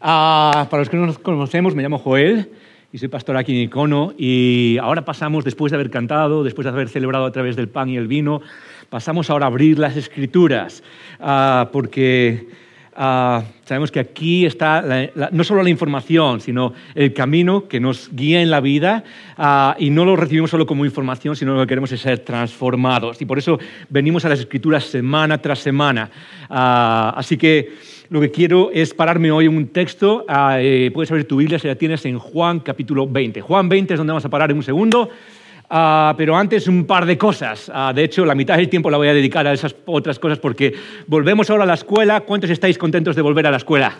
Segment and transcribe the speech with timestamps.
[0.00, 2.50] Ah, para los que no nos conocemos, me llamo Joel
[2.92, 4.14] y soy pastor aquí en Icono.
[4.16, 7.88] Y ahora pasamos, después de haber cantado, después de haber celebrado a través del pan
[7.88, 8.40] y el vino,
[8.90, 10.84] pasamos ahora a abrir las escrituras,
[11.18, 12.46] ah, porque
[12.94, 14.84] ah, sabemos que aquí está
[15.32, 19.02] no solo la información, sino el camino que nos guía en la vida
[19.36, 23.20] ah, y no lo recibimos solo como información, sino lo que queremos es ser transformados.
[23.20, 23.58] Y por eso
[23.88, 26.08] venimos a las escrituras semana tras semana.
[26.48, 30.24] Así que lo que quiero es pararme hoy en un texto.
[30.28, 33.40] ah, eh, puedes abrir tu Biblia si la tienes en Juan capítulo 20.
[33.42, 35.10] Juan 20 es donde vamos a parar en un segundo.
[35.68, 37.70] Ah, pero antes un par de cosas.
[37.74, 40.38] Ah, de hecho, la mitad del tiempo la voy a dedicar a esas otras cosas
[40.38, 40.74] porque
[41.06, 42.20] volvemos ahora a la escuela.
[42.20, 43.92] ¿Cuántos estáis contentos de volver a la escuela?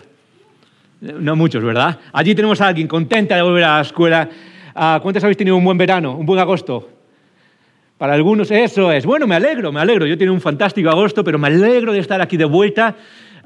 [1.01, 1.99] No muchos, ¿verdad?
[2.11, 4.27] Allí tenemos a alguien contenta de volver a la escuela.
[4.73, 6.89] Ah, ¿Cuántos habéis tenido un buen verano, un buen agosto?
[7.99, 9.05] Para algunos eso es.
[9.05, 10.07] Bueno, me alegro, me alegro.
[10.07, 12.95] Yo he tenido un fantástico agosto, pero me alegro de estar aquí de vuelta.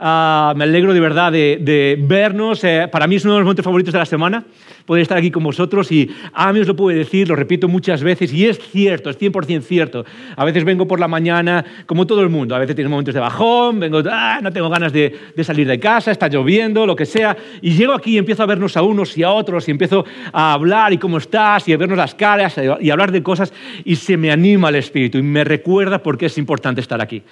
[0.06, 2.62] Ah, me alegro de verdad de, de vernos.
[2.66, 4.44] Eh, para mí es uno de los momentos favoritos de la semana,
[4.86, 8.04] poder estar aquí con vosotros y a mí os lo puedo decir, lo repito muchas
[8.04, 10.04] veces y es cierto, es 100% cierto.
[10.36, 13.22] A veces vengo por la mañana, como todo el mundo, a veces tienes momentos de
[13.22, 17.06] bajón, vengo, ah, no tengo ganas de, de salir de casa, está lloviendo, lo que
[17.06, 20.04] sea, y llego aquí y empiezo a vernos a unos y a otros y empiezo
[20.34, 23.54] a hablar y cómo estás y a vernos las caras y hablar de cosas
[23.86, 27.24] y se me anima el espíritu y me recuerda por qué es importante estar aquí.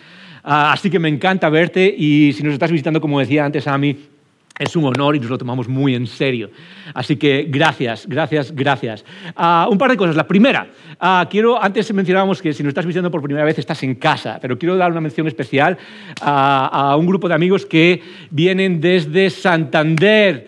[0.44, 3.78] Ah, así que me encanta verte y si nos estás visitando, como decía antes a
[3.78, 3.98] mí,
[4.62, 6.52] es un honor y nos lo tomamos muy en serio.
[6.94, 9.04] Así que gracias, gracias, gracias.
[9.36, 10.16] Ah, un par de cosas.
[10.16, 10.68] La primera,
[11.00, 14.38] ah, quiero, antes mencionábamos que si nos estás visitando por primera vez estás en casa,
[14.42, 15.78] pero quiero dar una mención especial
[16.22, 20.48] a, un grupo de amigos que vienen desde Santander.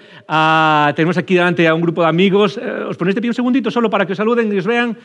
[0.96, 2.58] Tenemos aquí delante a un grupo de amigos.
[2.58, 4.98] Eh, ¿Os ponéis de pie un segundito solo para que os saluden y os vean?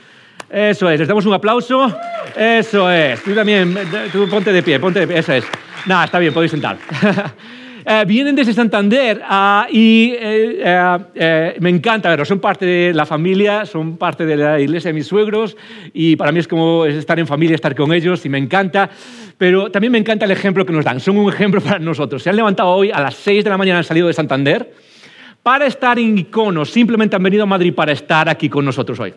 [0.50, 1.92] Eso es, les damos un aplauso.
[2.36, 3.22] Eso es.
[3.22, 3.76] Tú también,
[4.12, 5.18] tú ponte de pie, ponte de pie.
[5.18, 5.44] Eso es.
[5.86, 6.78] Nada, está bien, podéis sentar.
[7.90, 12.28] Eh, vienen desde Santander ah, y eh, eh, me encanta verlos.
[12.28, 15.56] Son parte de la familia, son parte de la iglesia de mis suegros
[15.94, 18.90] y para mí es como estar en familia, estar con ellos y me encanta.
[19.38, 21.00] Pero también me encanta el ejemplo que nos dan.
[21.00, 22.22] Son un ejemplo para nosotros.
[22.22, 24.70] Se han levantado hoy a las 6 de la mañana, han salido de Santander
[25.42, 26.66] para estar en Icono.
[26.66, 29.14] Simplemente han venido a Madrid para estar aquí con nosotros hoy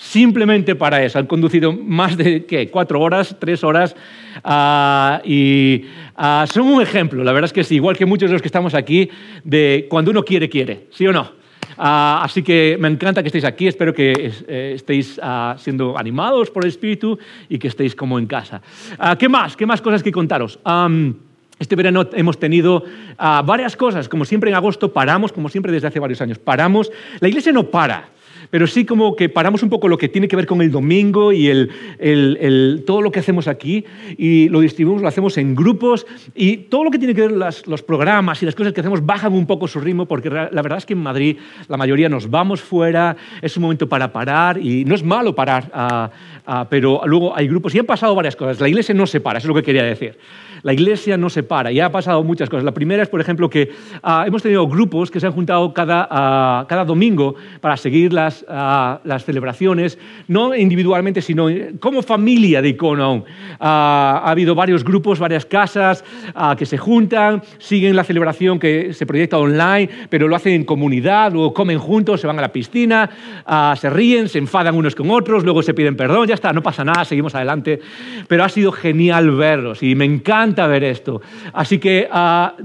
[0.00, 1.18] simplemente para eso.
[1.18, 2.70] Han conducido más de ¿qué?
[2.70, 3.94] cuatro horas, tres horas
[4.42, 5.84] ah, y
[6.16, 8.48] ah, son un ejemplo, la verdad es que sí, igual que muchos de los que
[8.48, 9.10] estamos aquí,
[9.44, 11.32] de cuando uno quiere, quiere, ¿sí o no?
[11.76, 15.20] Ah, así que me encanta que estéis aquí, espero que eh, estéis
[15.58, 17.18] siendo animados por el Espíritu
[17.48, 18.62] y que estéis como en casa.
[19.18, 19.54] ¿Qué más?
[19.54, 20.58] ¿Qué más cosas que contaros?
[21.58, 22.84] Este verano hemos tenido
[23.18, 26.90] varias cosas, como siempre en agosto paramos, como siempre desde hace varios años, paramos.
[27.20, 28.08] La iglesia no para,
[28.50, 31.32] pero sí como que paramos un poco lo que tiene que ver con el domingo
[31.32, 33.84] y el, el- el- todo lo que hacemos aquí
[34.18, 37.66] y lo distribuimos, lo hacemos en grupos y todo lo que tiene que ver las-
[37.66, 40.78] los programas y las cosas que hacemos bajan un poco su ritmo porque la verdad
[40.78, 41.36] es que en Madrid
[41.68, 45.70] la mayoría nos vamos fuera, es un momento para parar y no es malo parar,
[45.72, 46.10] ah,
[46.46, 48.60] ah, pero luego hay grupos y han pasado varias cosas.
[48.60, 50.18] La iglesia no se para, eso es lo que quería decir.
[50.62, 52.64] La iglesia no se para y ha pasado muchas cosas.
[52.64, 53.70] La primera es, por ejemplo, que
[54.02, 59.00] ah, hemos tenido grupos que se han juntado cada, cada domingo para seguir las, ah,
[59.04, 63.24] las celebraciones, no individualmente, sino como familia de Icono.
[63.58, 68.92] Ah, ha habido varios grupos, varias casas ah, que se juntan, siguen la celebración que
[68.92, 72.52] se proyecta online, pero lo hacen en comunidad, luego comen juntos, se van a la
[72.52, 73.10] piscina,
[73.46, 76.62] ah, se ríen, se enfadan unos con otros, luego se piden perdón, ya está, no
[76.62, 77.80] pasa nada, seguimos adelante.
[78.28, 81.20] Pero ha sido genial verlos y me encanta ver esto.
[81.52, 82.08] Así que,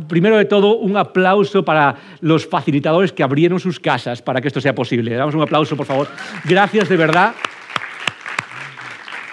[0.08, 4.62] primero de todo, un aplauso para los facilitadores que abrieron sus casas para que esto
[4.62, 5.12] sea posible.
[5.12, 6.08] Le damos un aplauso, por favor.
[6.44, 7.34] Gracias de verdad.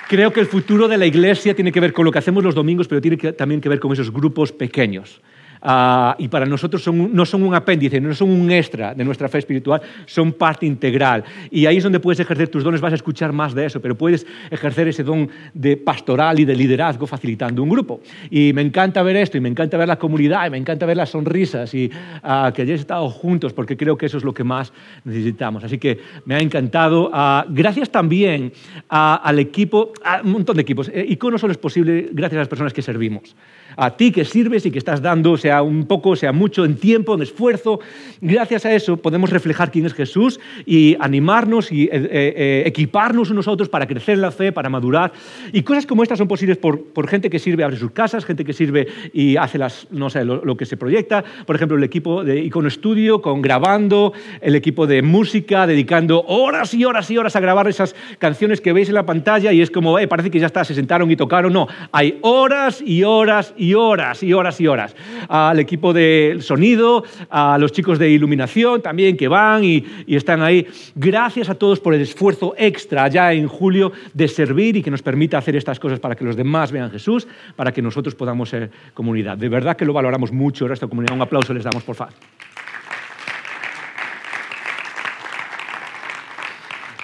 [0.08, 2.54] Creo que el futuro de la iglesia tiene que ver con lo que hacemos los
[2.54, 5.20] domingos, pero tiene que- también que ver con esos grupos pequeños.
[5.62, 9.28] Ah, y para nosotros son no son un apéndice, no son un extra de nuestra
[9.28, 11.22] fe espiritual, son parte integral.
[11.50, 13.96] Y ahí es donde puedes ejercer tus dones, vas a escuchar más de eso, pero
[13.96, 18.00] puedes ejercer ese don de pastoral y de liderazgo facilitando un grupo.
[18.30, 20.96] Y me encanta ver esto, y me encanta ver la comunidad, y me encanta ver
[20.96, 21.90] las sonrisas, y
[22.22, 24.72] ah, que hayáis estado juntos, porque creo que eso es lo que más
[25.04, 25.62] necesitamos.
[25.62, 27.10] Así que me ha encantado.
[27.12, 28.52] Ah, gracias también
[28.88, 30.88] al equipo, a un montón de equipos.
[30.88, 33.36] Eh, Icono solo es posible gracias a las personas que servimos.
[33.76, 37.14] A ti que sirves y que estás dando, sea un poco, sea mucho, en tiempo,
[37.14, 37.80] en esfuerzo.
[38.20, 43.48] Gracias a eso podemos reflejar quién es Jesús y animarnos y eh, eh, equiparnos unos
[43.48, 45.12] a otros para crecer la fe, para madurar.
[45.52, 48.44] Y cosas como estas son posibles por, por gente que sirve, abre sus casas, gente
[48.44, 51.24] que sirve y hace las, no sé, lo, lo que se proyecta.
[51.46, 56.74] Por ejemplo, el equipo de Icono Studio con grabando, el equipo de música dedicando horas
[56.74, 59.70] y horas y horas a grabar esas canciones que veis en la pantalla y es
[59.70, 61.52] como, eh, parece que ya está, se sentaron y tocaron.
[61.52, 64.96] No, hay horas y horas y horas y horas y horas.
[65.28, 70.42] Al equipo de sonido, a los chicos de iluminación también que van y, y están
[70.42, 70.66] ahí.
[70.96, 75.02] Gracias a todos por el esfuerzo extra ya en julio de servir y que nos
[75.02, 78.70] permita hacer estas cosas para que los demás vean Jesús, para que nosotros podamos ser
[78.94, 79.38] comunidad.
[79.38, 81.14] De verdad que lo valoramos mucho, esta comunidad.
[81.14, 82.14] Un aplauso les damos, por favor.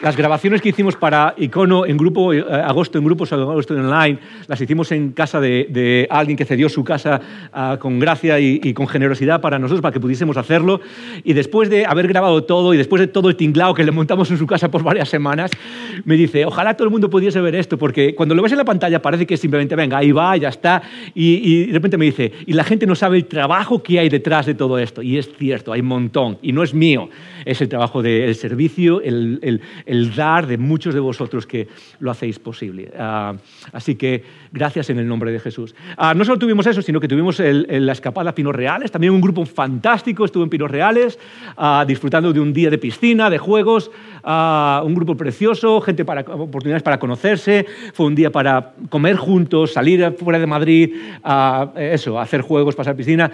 [0.01, 4.61] Las grabaciones que hicimos para Icono en grupo, eh, agosto en grupos, agosto online, las
[4.61, 7.21] hicimos en casa de, de alguien que cedió su casa
[7.53, 10.81] uh, con gracia y, y, con generosidad para nosotros, para que pudiésemos hacerlo.
[11.25, 14.31] Y después de haber grabado todo y después de todo el tinglao que le montamos
[14.31, 15.51] en su casa por varias semanas,
[16.05, 18.65] me dice, ojalá todo el mundo pudiese ver esto, porque cuando lo ves en la
[18.65, 20.81] pantalla parece que simplemente, venga, ahí va, ya está.
[21.13, 24.09] Y, y de repente me dice, y la gente no sabe el trabajo que hay
[24.09, 25.03] detrás de todo esto.
[25.03, 26.39] Y es cierto, hay un montón.
[26.41, 27.09] Y no es mío,
[27.45, 31.67] es el trabajo del servicio, el, el el dar de muchos de vosotros que
[31.99, 32.93] lo hacéis posible.
[32.95, 33.37] Uh,
[33.73, 35.75] así que gracias en el nombre de Jesús.
[35.97, 38.91] Uh, no solo tuvimos eso, sino que tuvimos el, el, la escapada a Pinos Reales,
[38.91, 41.19] también un grupo fantástico estuvo en Pinos Reales,
[41.57, 43.91] uh, disfrutando de un día de piscina, de juegos,
[44.25, 50.15] un grupo precioso, gente para, oportunidades para conocerse, fue un día para comer juntos, salir
[50.19, 50.95] fuera de Madrid,
[51.77, 53.31] eso, hacer juegos, pasar piscina,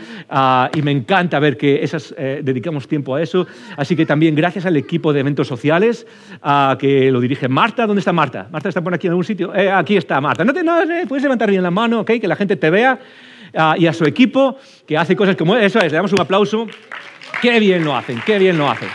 [0.75, 3.47] y me encanta ver que esas, eh, dedicamos tiempo a eso.
[3.77, 6.07] Así que también gracias al equipo de eventos sociales,
[6.43, 7.87] uh, que lo dirige Marta.
[7.87, 8.49] ¿Dónde está Marta?
[8.51, 9.55] ¿Marta está por aquí en algún sitio?
[9.55, 10.45] Eh, aquí está Marta.
[10.45, 12.13] No te, no, eh, puedes levantar bien la mano, ¿ok?
[12.21, 12.99] Que la gente te vea.
[13.53, 15.93] Uh, y a su equipo, que hace cosas como eso es.
[15.93, 16.67] Le damos un aplauso.
[17.41, 18.89] Qué bien lo hacen, qué bien lo hacen.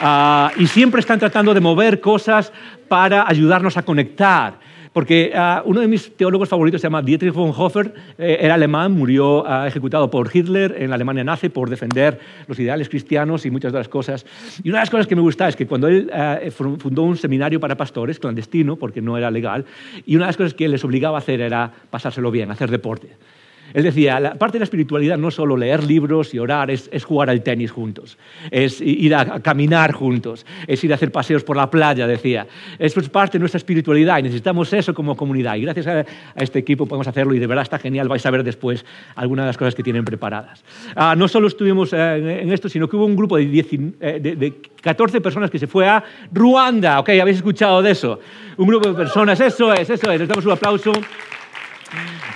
[0.00, 2.52] Uh, y siempre están tratando de mover cosas
[2.88, 4.58] para ayudarnos a conectar.
[4.92, 8.90] Porque uh, uno de mis teólogos favoritos se llama Dietrich von Hofer, eh, era alemán,
[8.90, 12.18] murió uh, ejecutado por Hitler en la Alemania nazi por defender
[12.48, 14.26] los ideales cristianos y muchas de las cosas.
[14.64, 17.16] Y una de las cosas que me gusta es que cuando él uh, fundó un
[17.16, 19.64] seminario para pastores, clandestino, porque no era legal,
[20.06, 23.10] y una de las cosas que les obligaba a hacer era pasárselo bien, hacer deporte.
[23.74, 26.88] Él decía, la parte de la espiritualidad no es solo leer libros y orar, es,
[27.04, 28.18] jugar al tenis juntos,
[28.50, 32.46] es ir a, caminar juntos, es ir a hacer paseos por la playa, decía.
[32.78, 35.56] Eso es parte de nuestra espiritualidad y necesitamos eso como comunidad.
[35.56, 36.04] Y gracias a,
[36.36, 38.08] este equipo podemos hacerlo y de verdad está genial.
[38.08, 38.84] Vais a ver después
[39.14, 40.64] algunas de las cosas que tienen preparadas.
[40.94, 43.66] Ah, no solo estuvimos eh, en, esto, sino que hubo un grupo de, 10,
[44.00, 46.02] eh, de, de 14 personas que se fue a
[46.32, 47.00] Ruanda.
[47.00, 48.20] Ok, ¿habéis escuchado de eso?
[48.56, 50.20] Un grupo de personas, eso es, eso es.
[50.20, 50.92] Les un aplauso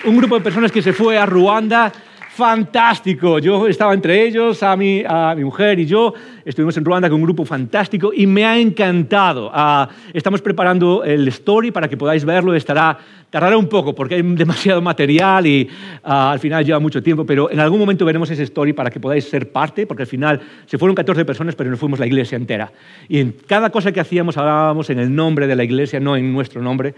[0.04, 1.92] un grupo de personas que se fue a Ruanda
[2.34, 3.38] fantástico.
[3.38, 6.12] Yo estaba entre ellos, a mi, a mi mujer y yo,
[6.44, 9.52] estuvimos en Ruanda con un grupo fantástico y me ha encantado.
[9.54, 12.98] Uh, estamos preparando el story para que podáis verlo, estará,
[13.30, 15.70] tardará un poco porque hay demasiado material y
[16.04, 18.98] uh, al final lleva mucho tiempo, pero en algún momento veremos ese story para que
[18.98, 22.34] podáis ser parte, porque al final se fueron 14 personas, pero no fuimos la iglesia
[22.34, 22.72] entera.
[23.08, 26.32] Y en cada cosa que hacíamos hablábamos en el nombre de la iglesia, no en
[26.32, 26.96] nuestro nombre,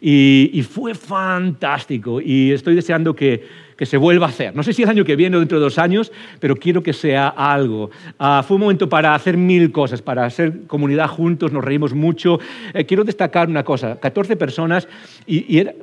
[0.00, 4.54] y fue fantástico y estoy deseando que que se vuelva a hacer.
[4.56, 6.10] No sé si el año que viene o dentro de dos años,
[6.40, 7.90] pero quiero que sea algo.
[8.18, 12.40] Uh, fue un momento para hacer mil cosas, para hacer comunidad juntos, nos reímos mucho.
[12.74, 14.88] Eh, quiero destacar una cosa, 14 personas
[15.26, 15.74] y, y era,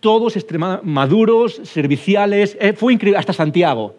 [0.00, 0.36] todos
[0.82, 3.94] maduros, serviciales, eh, fue increíble, hasta Santiago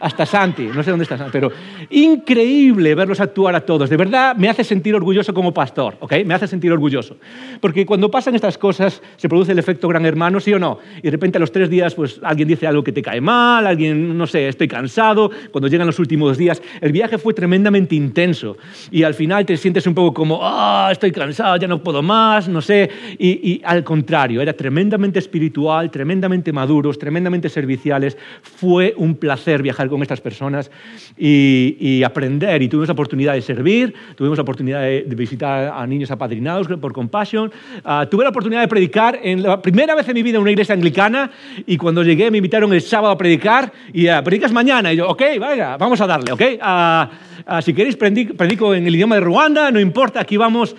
[0.00, 1.52] hasta Santi, no sé dónde está Santi, pero
[1.90, 3.90] increíble verlos actuar a todos.
[3.90, 6.14] De verdad me hace sentir orgulloso como pastor, ¿ok?
[6.24, 7.18] Me hace sentir orgulloso.
[7.60, 10.78] Porque cuando pasan estas cosas se produce el efecto gran hermano, ¿sí o no?
[10.98, 13.66] Y de repente a los tres días pues alguien dice algo que te cae mal,
[13.66, 16.62] alguien, no sé, estoy cansado, cuando llegan los últimos días.
[16.80, 18.56] El viaje fue tremendamente intenso
[18.90, 22.02] y al final te sientes un poco como, ah, oh, estoy cansado, ya no puedo
[22.02, 22.88] más, no sé.
[23.18, 28.16] Y, y al contrario, era tremendamente espiritual, tremendamente maduros, tremendamente serviciales.
[28.42, 30.70] Fue un placer viajar con estas personas
[31.18, 32.62] y, y, aprender.
[32.62, 36.68] Y tuvimos la oportunidad de servir, tuvimos la oportunidad de, de visitar a niños apadrinados
[36.68, 37.50] por Compassion.
[37.84, 40.50] Uh, tuve la oportunidad de predicar en la primera vez en mi vida en una
[40.50, 41.30] iglesia anglicana
[41.66, 44.92] y cuando llegué me invitaron el sábado a predicar y uh, predicas mañana.
[44.92, 46.42] Y yo, ok, vaya, vamos a darle, ok.
[46.60, 50.76] Uh, si queréis, predico en el idioma de Ruanda, no importa, aquí vamos.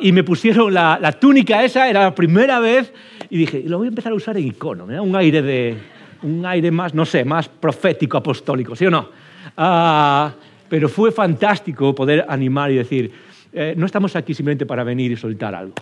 [0.00, 2.92] y me pusieron la, la túnica esa, era la primera vez
[3.30, 5.76] y dije, lo voy a empezar a usar en icono, me da un aire de,
[6.22, 9.08] un aire más, no sé, más profético, apostólico, ¿sí o no?
[9.56, 10.30] Uh,
[10.68, 13.10] pero fue fantástico poder animar y decir,
[13.52, 15.74] eh, no estamos aquí simplemente para venir y soltar algo.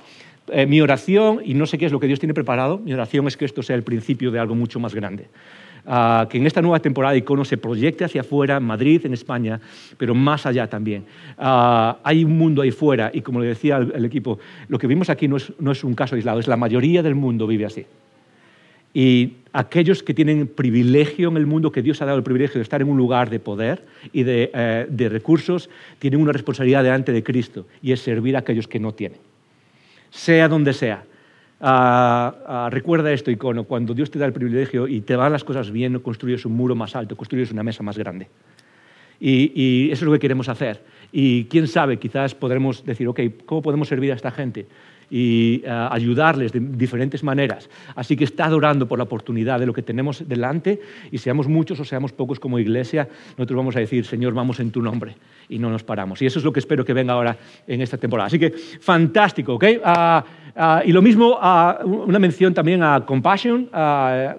[0.52, 3.26] eh, mi oración, y no sé qué es lo que Dios tiene preparado, mi oración
[3.26, 5.26] es que esto sea el principio de algo mucho más grande.
[5.88, 9.12] Ah, que en esta nueva temporada de Icono se proyecte hacia afuera, en Madrid, en
[9.12, 9.60] España,
[9.96, 11.04] pero más allá también.
[11.38, 15.10] Ah, hay un mundo ahí fuera y como le decía el, equipo, lo que vimos
[15.10, 17.86] aquí no es, no es un caso aislado, es la mayoría del mundo vive así.
[18.94, 22.62] Y aquellos que tienen privilegio en el mundo, que Dios ha dado el privilegio de
[22.62, 27.22] estar en un lugar de poder y de, eh, recursos, tienen una responsabilidad delante de
[27.22, 29.18] Cristo y es servir a aquellos que no tienen,
[30.10, 31.04] sea donde sea.
[31.58, 35.42] Ah, ah, recuerda esto, icono, cuando Dios te da el privilegio y te van las
[35.42, 38.28] cosas bien, no construyes un muro más alto, construyes una mesa más grande.
[39.18, 40.82] Y, y, eso es lo que queremos hacer.
[41.12, 44.66] Y quién sabe, quizás podremos decir, ok, ¿cómo podemos servir a esta gente?
[45.10, 47.68] Y eh, ayudarles de diferentes maneras.
[47.94, 51.78] Así que está orando por la oportunidad de lo que tenemos delante y seamos muchos
[51.80, 55.14] o seamos pocos como iglesia, nosotros vamos a decir, Señor, vamos en tu nombre
[55.48, 56.20] y no nos paramos.
[56.22, 57.36] Y eso es lo que espero que venga ahora
[57.66, 58.26] en esta temporada.
[58.26, 59.64] Así que fantástico, ¿ok?
[59.84, 60.24] Ah,
[60.56, 63.70] ah, y lo mismo, ah, una mención también a Compassion,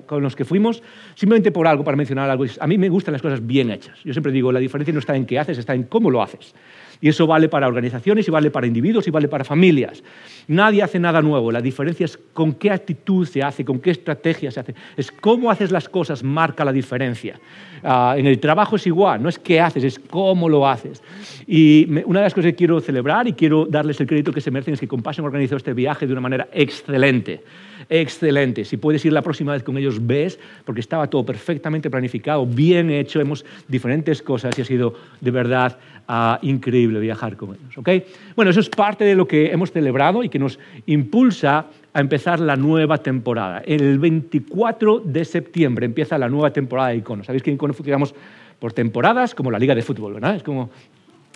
[0.06, 0.84] con los que fuimos,
[1.16, 2.46] simplemente por algo, para mencionar algo.
[2.60, 3.98] A mí me gustan las cosas bien hechas.
[4.04, 6.54] Yo siempre digo, la diferencia no está en qué haces, está en cómo lo haces.
[7.01, 10.04] Y eso vale para organizaciones y vale para individuos y vale para familias.
[10.48, 11.51] Nadie hace nada nuevo.
[11.51, 14.75] La diferencia es con qué actitud se hace, con qué estrategia se hace.
[14.96, 17.39] Es cómo haces las cosas marca la diferencia.
[17.84, 21.04] Ah, en el trabajo es igual, no es qué haces, es cómo lo haces.
[21.46, 24.51] Y una de las cosas que quiero celebrar y quiero darles el crédito que se
[24.51, 27.44] merecen es que Compassion organizó este viaje de una manera excelente.
[27.89, 28.66] Excelente.
[28.66, 32.89] Si puedes ir la próxima vez con ellos, ves, porque estaba todo perfectamente planificado, bien
[32.89, 35.77] hecho, hemos diferentes cosas y ha sido de verdad
[36.08, 37.78] ah, increíble viajar con ellos.
[37.78, 38.06] ¿okay?
[38.36, 42.40] Bueno, eso es parte de lo que hemos celebrado y que nos impulsa a empezar
[42.40, 43.62] la nueva temporada.
[43.66, 47.24] El 24 de septiembre empieza la nueva temporada de Icono.
[47.24, 48.14] Sabéis que en Icono funcionamos
[48.60, 50.36] por temporadas, como la liga de fútbol, ¿verdad?
[50.36, 50.70] Es como,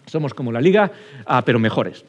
[0.05, 0.91] somos como la liga,
[1.25, 2.05] ah, pero mejores.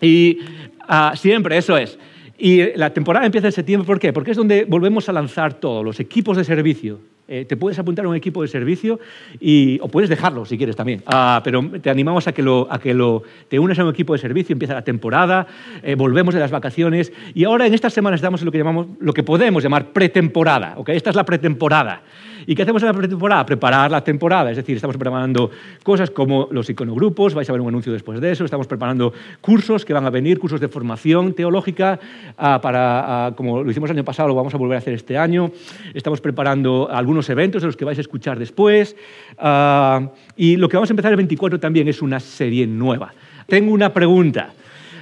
[0.00, 0.38] Y
[0.80, 1.98] ah, siempre, eso es.
[2.38, 4.12] Y la temporada empieza en septiembre, ¿por qué?
[4.12, 7.00] Porque es donde volvemos a lanzar todo, los equipos de servicio.
[7.30, 8.98] Eh, te puedes apuntar a un equipo de servicio
[9.38, 12.78] y, o puedes dejarlo si quieres también, ah, pero te animamos a que, lo, a
[12.78, 15.46] que lo, te unes a un equipo de servicio, empieza la temporada,
[15.82, 19.12] eh, volvemos de las vacaciones y ahora en estas semanas en lo que, llamamos, lo
[19.12, 20.72] que podemos llamar pretemporada.
[20.78, 20.96] ¿okay?
[20.96, 22.00] Esta es la pretemporada.
[22.46, 23.44] ¿Y qué hacemos en la pretemporada?
[23.44, 25.50] Preparar la temporada, es decir, estamos preparando
[25.82, 29.84] cosas como los iconogrupos, vais a ver un anuncio después de eso, estamos preparando cursos
[29.84, 32.00] que van a venir, cursos de formación teológica,
[32.38, 34.94] ah, para, ah, como lo hicimos el año pasado, lo vamos a volver a hacer
[34.94, 35.50] este año,
[35.92, 38.94] estamos preparando algunos eventos de los que vais a escuchar después,
[39.38, 43.12] ah, y lo que vamos a empezar el 24 también es una serie nueva.
[43.46, 44.52] Tengo una pregunta.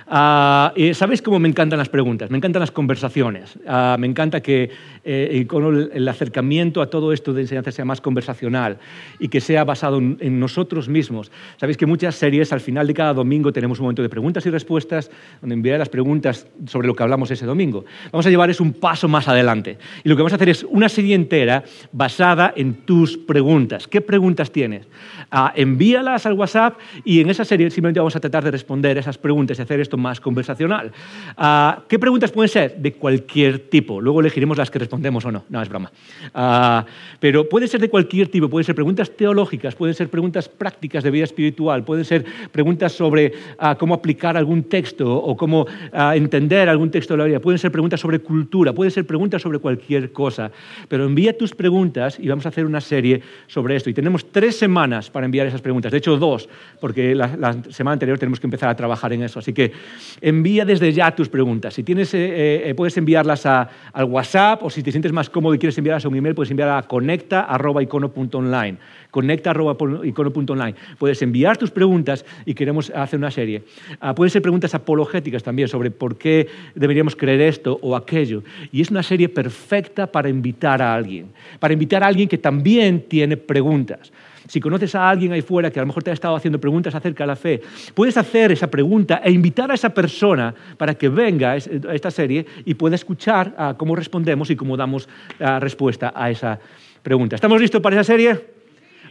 [0.08, 2.30] Uh, ¿Sabéis cómo me encantan las preguntas?
[2.30, 3.56] Me encantan las conversaciones.
[3.66, 4.70] Uh, me encanta que
[5.02, 5.46] eh,
[5.92, 8.78] el, acercamiento a todo esto de enseñanza sea más conversacional
[9.18, 11.32] y que sea basado en, nosotros mismos.
[11.56, 14.50] Sabéis que muchas series, al final de cada domingo, tenemos un momento de preguntas y
[14.50, 15.10] respuestas,
[15.40, 17.84] donde enviaré las preguntas sobre lo que hablamos ese domingo.
[18.12, 19.76] Vamos a llevar eso un paso más adelante.
[20.04, 23.88] Y lo que vamos a hacer es una serie entera basada en tus preguntas.
[23.88, 24.86] ¿Qué preguntas tienes?
[25.32, 29.18] Uh, envíalas al WhatsApp y en esa serie simplemente vamos a tratar de responder esas
[29.18, 30.92] preguntas y hacer esto más conversacional.
[31.36, 32.76] Ah, ¿Qué preguntas pueden ser?
[32.76, 34.00] De cualquier tipo.
[34.00, 35.44] Luego elegiremos las que respondemos o no.
[35.48, 35.90] No, es broma.
[36.34, 36.84] Ah,
[37.20, 38.48] pero puede ser de cualquier tipo.
[38.48, 43.32] Pueden ser preguntas teológicas, pueden ser preguntas prácticas de vida espiritual, pueden ser preguntas sobre
[43.58, 45.66] ah, cómo aplicar algún texto o cómo
[46.14, 47.40] entender algún texto de la Biblia.
[47.40, 50.50] Pueden ser preguntas sobre cultura, pueden ser preguntas sobre cualquier cosa.
[50.88, 53.90] Pero envía tus preguntas y vamos a hacer una serie sobre esto.
[53.90, 55.92] Y tenemos tres semanas para enviar esas preguntas.
[55.92, 56.48] De hecho, dos,
[56.80, 59.38] porque la, la semana anterior tenemos que empezar a trabajar en eso.
[59.38, 59.72] Así que
[60.20, 61.74] envía desde ya tus preguntas.
[61.74, 65.54] Si tienes, eh, eh, puedes enviarlas a, al WhatsApp o si te sientes más cómodo
[65.54, 68.78] y quieres enviarlas a un email, puedes enviar a conecta.icono.online.
[69.10, 70.74] Conecta.icono.online.
[70.98, 73.62] Puedes enviar tus preguntas y queremos hacer una serie.
[74.00, 78.42] Ah, pueden ser preguntas apologéticas también sobre por qué deberíamos creer esto o aquello.
[78.72, 81.28] Y es una serie perfecta para invitar a alguien,
[81.58, 84.12] para invitar a alguien que también tiene preguntas.
[84.48, 86.94] Si conoces a alguien ahí fuera que a lo mejor te ha estado haciendo preguntas
[86.94, 87.60] acerca de la fe,
[87.94, 92.46] puedes hacer esa pregunta e invitar a esa persona para que venga a esta serie
[92.64, 96.58] y pueda escuchar ah, cómo respondemos y cómo damos respuesta a esa
[97.02, 97.36] pregunta.
[97.36, 98.56] ¿Estamos listos para esa serie?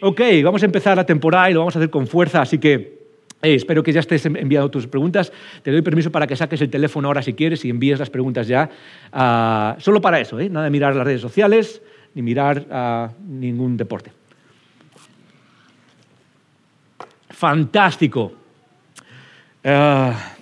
[0.01, 3.06] Ok, vamos a empezar la temporada y lo vamos a hacer con fuerza, así que
[3.42, 5.32] espero que ya estés enviando tus preguntas.
[5.62, 8.48] Te doy permiso para que saques el teléfono ahora si quieres y envíes las preguntas
[8.48, 8.70] ya.
[9.12, 10.50] Ah, solo para eso, ¿eh?
[10.50, 11.82] nada de mirar las redes sociales
[12.13, 14.12] ni mirar a ningún deporte.
[17.36, 18.32] Fantástico.
[19.63, 20.36] Ah,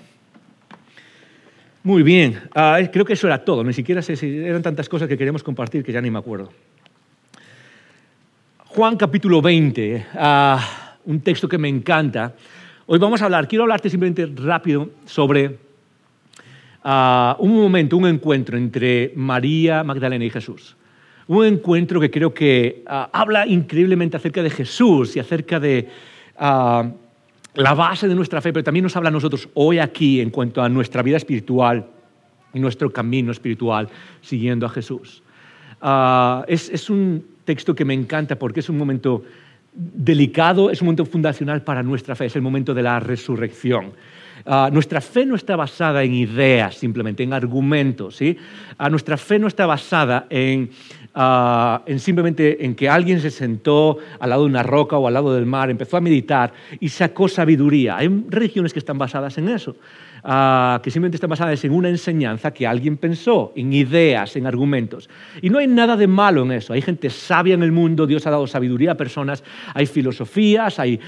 [1.84, 5.08] muy bien, ah, creo que eso era todo, ni siquiera sé si eran tantas cosas
[5.08, 6.52] que queríamos compartir que ya ni me acuerdo.
[8.68, 12.36] Juan capítulo 20, ah, un texto que me encanta.
[12.86, 15.58] Hoy vamos a hablar, quiero hablarte simplemente rápido sobre
[16.86, 20.76] un momento, un encuentro entre María Magdalena y Jesús.
[21.28, 25.88] Un encuentro que creo que habla increíblemente acerca de Jesús y acerca de
[26.44, 26.92] ah,
[27.56, 30.62] la base de nuestra fe, pero también nos habla a nosotros hoy aquí en cuanto
[30.62, 31.86] a nuestra vida espiritual
[32.54, 33.90] y nuestro camino espiritual
[34.22, 35.24] siguiendo a Jesús.
[36.48, 39.24] es, es un texto que me encanta porque es un momento
[39.74, 43.94] delicado, es un momento fundacional para nuestra fe, es el momento de la resurrección.
[44.46, 48.18] Ah, nuestra fe no está basada en ideas simplemente, en argumentos.
[48.18, 48.38] ¿sí?
[48.80, 50.70] Uh, nuestra fe no está basada en,
[51.16, 55.14] uh, en, simplemente en que alguien se sentó al lado de una roca o al
[55.14, 57.98] lado del mar, empezó a meditar y sacó sabiduría.
[57.98, 59.76] Hay religiones que están basadas en eso.
[60.26, 65.10] Ah, que simplemente están basadas en una enseñanza que alguien pensó, en ideas, en argumentos.
[65.42, 66.72] Y no hay nada de malo en eso.
[66.72, 69.44] Hay gente sabia en el mundo, Dios ha dado sabiduría a personas,
[69.74, 71.02] hay filosofías, hay,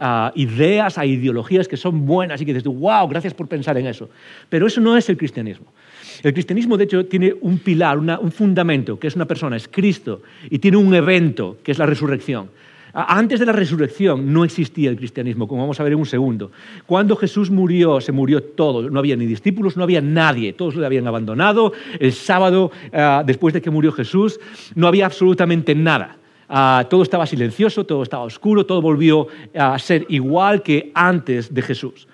[0.00, 3.86] ah, ideas, hay ideologías que son buenas y que dices, wow, gracias por pensar en
[3.86, 4.10] eso.
[4.48, 5.72] Pero eso no es el cristianismo.
[6.22, 10.22] El cristianismo, de hecho, tiene un pilar, un fundamento, que es una persona, es Cristo,
[10.50, 12.50] y tiene un evento, que es la resurrección.
[12.92, 16.50] Antes de la resurrección no existía el cristianismo, como vamos a ver en un segundo.
[16.86, 18.90] Cuando Jesús murió, se murió todo.
[18.90, 20.52] No había ni discípulos, no había nadie.
[20.54, 21.72] Todos le habían abandonado.
[22.00, 24.40] El sábado, ah, después de que murió Jesús,
[24.74, 26.16] no había absolutamente nada.
[26.48, 31.62] Ah, todo estaba silencioso, todo estaba oscuro, todo volvió a ser igual que antes de
[31.62, 32.08] Jesús.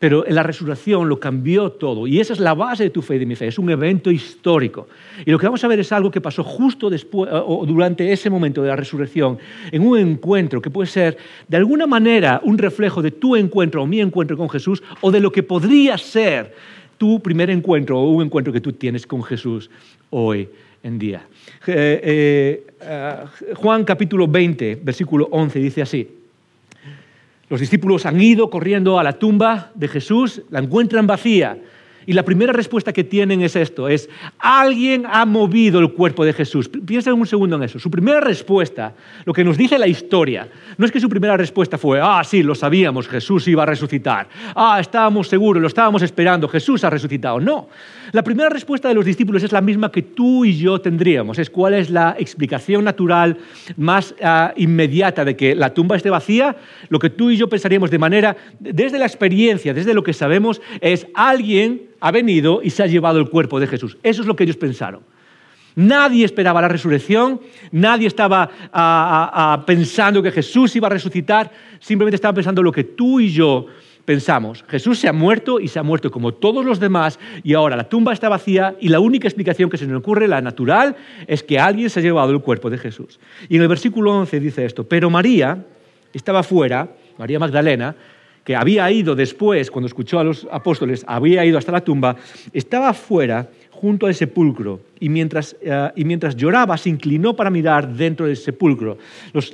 [0.00, 2.06] Pero la resurrección lo cambió todo.
[2.06, 3.48] Y esa es la base de tu fe y de mi fe.
[3.48, 4.88] Es un evento histórico.
[5.26, 8.30] Y lo que vamos a ver es algo que pasó justo después, o durante ese
[8.30, 9.36] momento de la resurrección,
[9.70, 13.86] en un encuentro que puede ser de alguna manera un reflejo de tu encuentro o
[13.86, 16.54] mi encuentro con Jesús, o de lo que podría ser
[16.96, 19.70] tu primer encuentro o un encuentro que tú tienes con Jesús
[20.08, 20.48] hoy
[20.82, 21.26] en día.
[21.66, 23.14] Eh, eh, eh,
[23.54, 26.19] Juan capítulo 20, versículo 11 dice así.
[27.50, 31.58] Los discípulos han ido corriendo a la tumba de Jesús, la encuentran vacía.
[32.06, 36.32] Y la primera respuesta que tienen es esto, es, alguien ha movido el cuerpo de
[36.32, 36.68] Jesús.
[36.68, 37.78] Piensa un segundo en eso.
[37.78, 41.76] Su primera respuesta, lo que nos dice la historia, no es que su primera respuesta
[41.76, 44.28] fue, ah, sí, lo sabíamos, Jesús iba a resucitar.
[44.54, 47.38] Ah, estábamos seguros, lo estábamos esperando, Jesús ha resucitado.
[47.38, 47.68] No.
[48.12, 51.38] La primera respuesta de los discípulos es la misma que tú y yo tendríamos.
[51.38, 53.36] Es cuál es la explicación natural
[53.76, 56.56] más ah, inmediata de que la tumba esté vacía.
[56.88, 60.60] Lo que tú y yo pensaríamos de manera, desde la experiencia, desde lo que sabemos,
[60.80, 63.96] es alguien ha venido y se ha llevado el cuerpo de Jesús.
[64.02, 65.02] Eso es lo que ellos pensaron.
[65.76, 68.50] Nadie esperaba la resurrección, nadie estaba
[69.66, 73.66] pensando que Jesús iba a resucitar, simplemente estaban pensando lo que tú y yo
[74.04, 74.64] pensamos.
[74.68, 77.88] Jesús se ha muerto y se ha muerto como todos los demás y ahora la
[77.88, 80.96] tumba está vacía y la única explicación que se nos ocurre, la natural,
[81.28, 83.20] es que alguien se ha llevado el cuerpo de Jesús.
[83.48, 85.64] Y en el versículo 11 dice esto, pero María
[86.12, 87.94] estaba fuera, María Magdalena,
[88.44, 92.16] que había ido después, cuando escuchó a los apóstoles, había ido hasta la tumba,
[92.52, 97.88] estaba fuera junto al sepulcro y mientras, eh, y mientras lloraba se inclinó para mirar
[97.88, 98.98] dentro del sepulcro.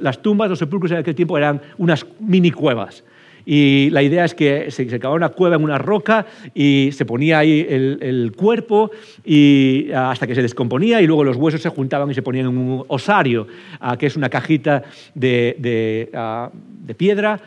[0.00, 3.04] las tumbas, los sepulcros en aquel tiempo eran unas mini cuevas.
[3.48, 7.06] Y la idea es que se, se cavaba una cueva en una roca y se
[7.06, 8.90] ponía ahí el, cuerpo
[9.24, 12.46] y, ah, hasta que se descomponía y luego los huesos se juntaban y se ponían
[12.46, 13.46] en un osario,
[13.78, 14.82] ah, que es una cajita
[15.14, 16.50] de, ah,
[16.96, 17.40] piedra,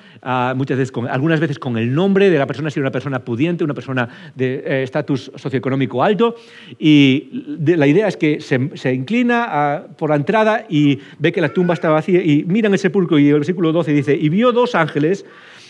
[0.56, 3.64] muchas veces algunas veces con el nombre de la persona, si era una persona pudiente,
[3.64, 6.36] una persona de eh, estatus socioeconómico alto.
[6.78, 11.50] Y la idea es que se, se inclina por la entrada y ve que la
[11.50, 14.52] tumba está vacía y mira en el sepulcro y el versículo 12 dice, y vio
[14.52, 15.26] dos ángeles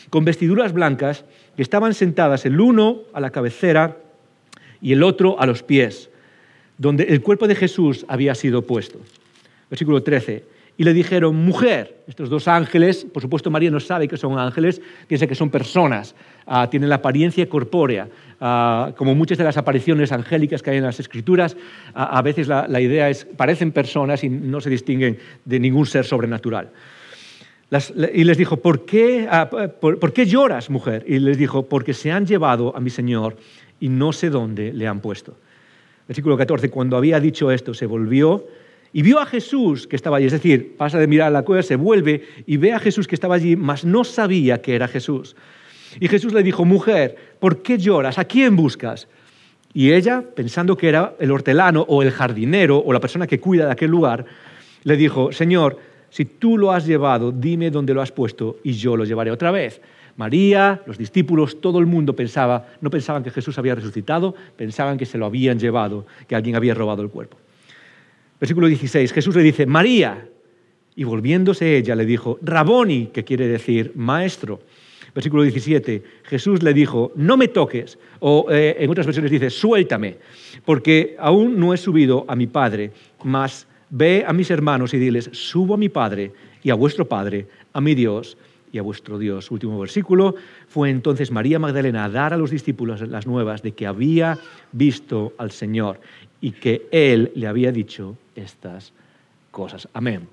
[0.10, 3.98] con vestiduras blancas que estaban sentadas el uno a la cabecera
[4.82, 6.10] y el otro a los pies,
[6.78, 9.00] donde el cuerpo de Jesús había sido puesto.
[9.69, 10.60] Versículo 13.
[10.78, 14.82] Y le dijeron, mujer, estos dos ángeles, por supuesto María no sabe que son ángeles,
[15.08, 18.08] piensa que son personas, ah, tienen la apariencia corpórea,
[18.39, 21.58] ah, como muchas de las apariciones angélicas que hay en las escrituras,
[21.93, 26.06] a veces la, la idea es, parecen personas y no se distinguen de ningún ser
[26.06, 26.69] sobrenatural
[28.13, 31.05] y les dijo, ¿por qué, ah, por, qué lloras, mujer?
[31.08, 33.38] Y les dijo, porque se han llevado a mi Señor
[33.79, 35.36] y no sé dónde le han puesto.
[36.08, 38.47] Versículo 14, cuando había dicho esto, se volvió
[38.91, 40.25] y vio a Jesús que estaba allí.
[40.25, 43.13] Es decir, pasa de mirar a la cueva, se vuelve y ve a Jesús que
[43.13, 45.36] estaba allí, mas no sabía que era Jesús.
[45.99, 48.17] Y Jesús le dijo, mujer, ¿por qué lloras?
[48.17, 49.08] ¿A quién buscas?
[49.73, 53.67] Y ella, pensando que era el hortelano o el jardinero o la persona que cuida
[53.67, 54.25] de aquel lugar,
[54.84, 55.77] le dijo, Señor,
[56.10, 59.52] si tú lo has llevado, dime dónde lo has puesto y yo lo llevaré otra
[59.52, 59.82] vez.
[60.17, 65.06] María, los discípulos, todo el mundo pensaba, no pensaban que Jesús había resucitado, pensaban que
[65.06, 67.38] se lo habían llevado, que alguien había robado el cuerpo.
[68.38, 70.28] Versículo 16, Jesús le dice, María,
[70.95, 74.60] y volviéndose ella le dijo, Raboni, que quiere decir maestro.
[75.15, 80.17] Versículo 17, Jesús le dijo, no me toques, o eh, en otras versiones dice, suéltame,
[80.65, 82.91] porque aún no he subido a mi Padre,
[83.24, 86.32] mas ve a mis hermanos y diles, subo a mi Padre
[86.63, 88.38] y a vuestro Padre, a mi Dios
[88.71, 89.49] y a vuestro Dios.
[89.52, 90.36] Último versículo,
[90.67, 94.38] fue entonces María Magdalena a dar a los discípulos las nuevas de que había
[94.71, 95.99] visto al Señor
[96.41, 98.93] y que Él le había dicho estas
[99.52, 99.88] cosas.
[99.93, 100.28] Amén.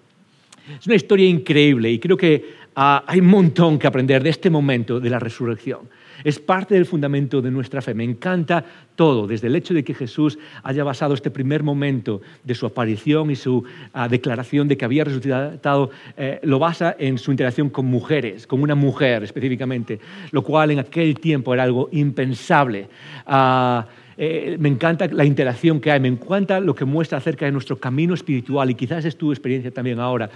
[0.79, 4.51] Es una historia increíble y creo que ah, hay un montón que aprender de este
[4.51, 5.88] momento de la resurrección.
[6.24, 7.94] Es parte del fundamento de nuestra fe.
[7.94, 12.55] Me encanta todo, desde el hecho de que Jesús haya basado este primer momento de
[12.55, 17.31] su aparición y su ah, declaración de que había resucitado, eh, lo basa en su
[17.31, 20.00] interacción con mujeres, con una mujer específicamente,
[20.31, 22.88] lo cual en aquel tiempo era algo impensable.
[23.26, 23.87] Ah,
[24.18, 27.76] eh, me encanta la interacción que hay, me encanta lo que muestra acerca de nuestro
[27.76, 30.31] camino espiritual y quizás es tu experiencia también ahora.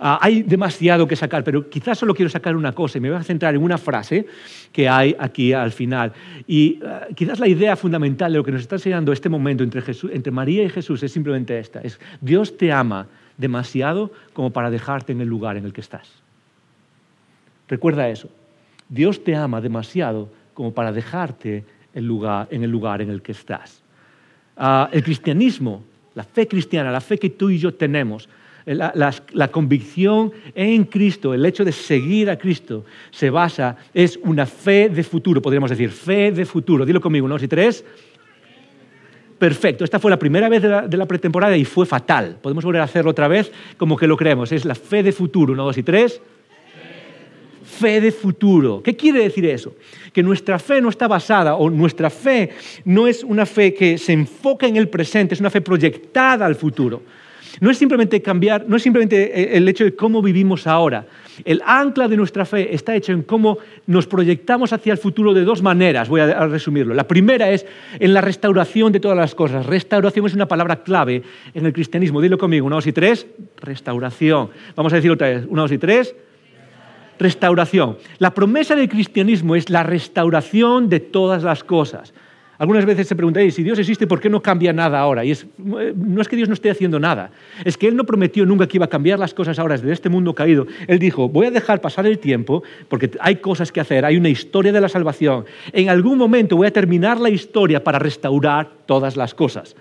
[0.00, 3.18] Ah, hay demasiado que sacar, pero quizás solo quiero sacar una cosa y me voy
[3.18, 4.26] a centrar en una frase
[4.72, 6.12] que hay aquí al final.
[6.46, 9.82] Y ah, quizás la idea fundamental de lo que nos está enseñando este momento entre,
[10.12, 15.12] entre María y Jesús es simplemente esta, es Dios te ama demasiado como para dejarte
[15.12, 16.08] en el lugar en el que estás.
[17.68, 18.30] Recuerda eso.
[18.88, 21.64] Dios te ama demasiado como para dejarte
[22.04, 23.82] lugar, en el lugar en el que estás.
[24.56, 28.28] Ah, el cristianismo, la fe cristiana, la fe que tú y yo tenemos,
[28.66, 34.88] la, convicción en Cristo, el hecho de seguir a Cristo, se basa, es una fe
[34.88, 36.84] de futuro, podríamos decir, fe de futuro.
[36.84, 37.84] Dilo conmigo, uno, dos y tres.
[39.38, 42.38] Perfecto, esta fue la primera vez de la, de la, pretemporada y fue fatal.
[42.42, 44.50] Podemos volver a hacerlo otra vez como que lo creemos.
[44.50, 46.20] Es la fe de futuro, uno, dos y tres
[47.76, 48.82] fe de futuro.
[48.82, 49.74] ¿Qué quiere decir eso?
[50.12, 52.50] Que nuestra fe no está basada, o nuestra fe
[52.84, 56.54] no es una fe que se enfoca en el presente, es una fe proyectada al
[56.54, 57.02] futuro.
[57.60, 61.06] No es simplemente cambiar, no es simplemente el hecho de cómo vivimos ahora.
[61.44, 65.44] El ancla de nuestra fe está hecho en cómo nos proyectamos hacia el futuro de
[65.44, 66.94] dos maneras, voy a resumirlo.
[66.94, 67.64] La primera es
[67.98, 69.64] en la restauración de todas las cosas.
[69.64, 71.22] Restauración es una palabra clave
[71.54, 72.20] en el cristianismo.
[72.20, 73.26] Dilo conmigo, una, dos y tres,
[73.60, 74.50] restauración.
[74.74, 76.26] Vamos a decir otra vez, una, dos y tres, restauración.
[78.18, 82.12] La promesa del cristianismo es la restauración de todas las cosas.
[82.58, 85.24] Algunas veces se pregunta, si Dios existe, ¿por qué no cambia nada ahora?
[85.24, 87.30] Y es, no es que Dios no esté haciendo nada,
[87.64, 90.08] es que Él no prometió nunca que iba a cambiar las cosas ahora desde este
[90.08, 90.66] mundo caído.
[90.86, 94.30] Él dijo, voy a dejar pasar el tiempo porque hay cosas que hacer, hay una
[94.30, 95.44] historia de la salvación.
[95.72, 99.76] En algún momento voy a terminar la historia para restaurar todas las cosas.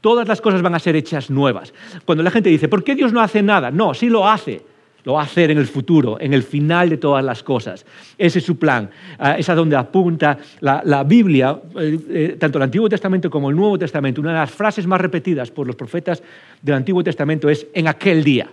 [0.00, 1.74] Todas las cosas van a ser hechas nuevas.
[2.04, 3.70] Cuando la gente dice, ¿por qué Dios no hace nada?
[3.72, 4.62] No, sí lo hace
[5.04, 7.84] lo va a hacer en el futuro, en el final de todas las cosas.
[8.18, 8.90] Ese es su plan.
[9.18, 13.56] Ah, es a donde apunta la, Biblia, eh, eh, tanto el Antiguo Testamento como el
[13.56, 14.20] Nuevo Testamento.
[14.20, 16.22] Una de las frases más repetidas por los profetas
[16.62, 18.50] del Antiguo Testamento es en aquel día.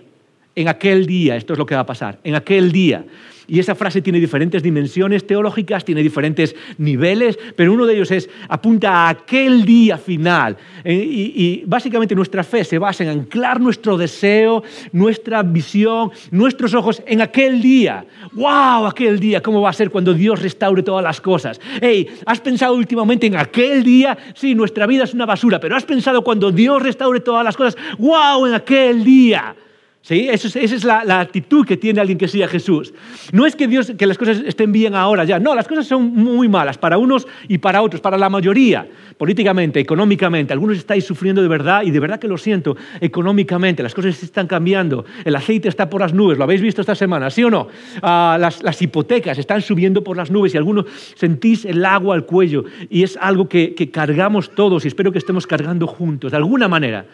[0.54, 2.18] En aquel día, esto es lo que va a pasar.
[2.24, 3.04] En aquel día.
[3.50, 8.28] Y esa frase tiene diferentes dimensiones teológicas, tiene diferentes niveles, pero uno de ellos es
[8.46, 10.58] apunta a aquel día final.
[10.84, 17.02] Eh, y, básicamente nuestra fe se basa en anclar nuestro deseo, nuestra visión, nuestros ojos
[17.06, 18.04] en aquel día.
[18.32, 18.86] ¡Wow!
[18.86, 21.58] Aquel día, ¿cómo va a ser cuando Dios restaure todas las cosas?
[21.80, 24.18] Hey, ¿has pensado últimamente en aquel día?
[24.34, 27.78] Sí, nuestra vida es una basura, pero ¿has pensado cuando Dios restaure todas las cosas?
[27.98, 28.46] ¡Wow!
[28.46, 29.56] En aquel día.
[30.00, 30.28] ¿Sí?
[30.30, 32.94] Esa es, la, actitud que tiene alguien que sigue a Jesús.
[33.32, 36.14] No es que, Dios, que las cosas estén bien ahora ya, no, las cosas son
[36.14, 38.86] muy malas para unos y para otros, para la mayoría,
[39.18, 40.52] políticamente, económicamente.
[40.52, 44.46] Algunos estáis sufriendo de verdad y de verdad que lo siento, económicamente, las cosas están
[44.46, 47.68] cambiando, el aceite está por las nubes, lo habéis visto esta semana, ¿sí o no?
[48.00, 52.64] Ah, las, hipotecas están subiendo por las nubes y algunos sentís el agua al cuello
[52.88, 57.04] y es algo que cargamos todos y espero que estemos cargando juntos, de alguna manera.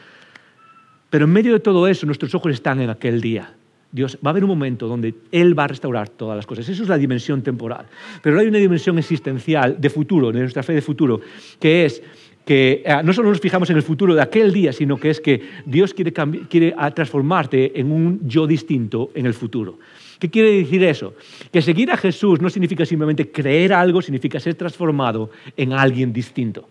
[1.15, 3.55] Pero en medio de todo eso, nuestros ojos están en aquel día.
[3.93, 6.69] Dios va a haber un momento donde Él va a restaurar todas las cosas.
[6.69, 7.87] Eso es la dimensión temporal.
[8.21, 11.21] Pero hay una dimensión existencial de futuro, de nuestra fe de futuro,
[11.61, 12.03] que es
[12.45, 15.21] que eh, no solo nos fijamos en el futuro de aquel día, sino que es
[15.21, 19.79] que Dios quiere, quiere transformarte en un yo distinto en el futuro.
[20.19, 21.15] ¿Qué quiere decir eso?
[21.53, 26.69] Que seguir a Jesús no significa simplemente creer algo, significa ser transformado en alguien distinto.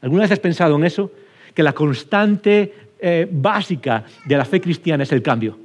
[0.00, 1.12] ¿Alguna vez has pensado en eso?
[1.52, 2.72] Que la constante
[3.04, 5.58] eh, básica de la fe cristiana es el cambio.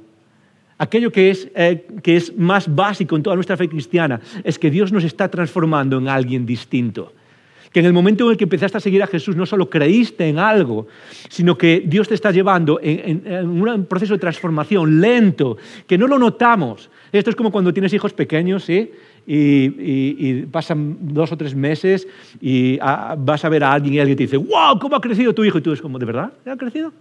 [0.78, 4.70] Aquello que es, eh, que es más básico en toda nuestra fe cristiana es que
[4.70, 7.12] Dios nos está transformando en alguien distinto.
[7.72, 10.28] Que en el momento en el que empezaste a seguir a Jesús no solo creíste
[10.28, 10.86] en algo,
[11.28, 16.18] sino que Dios te está llevando en, un proceso de transformación lento, que no lo
[16.18, 16.90] notamos.
[17.12, 18.68] Esto es como cuando tienes hijos pequeños.
[18.70, 22.08] Y, pasan dos o tres meses
[22.40, 25.34] y ah, vas a ver a alguien y alguien te dice, wow, ¿cómo ha crecido
[25.34, 25.58] tu hijo?
[25.58, 26.32] Y tú es como, ¿de verdad?
[26.46, 26.92] ¿Ha crecido?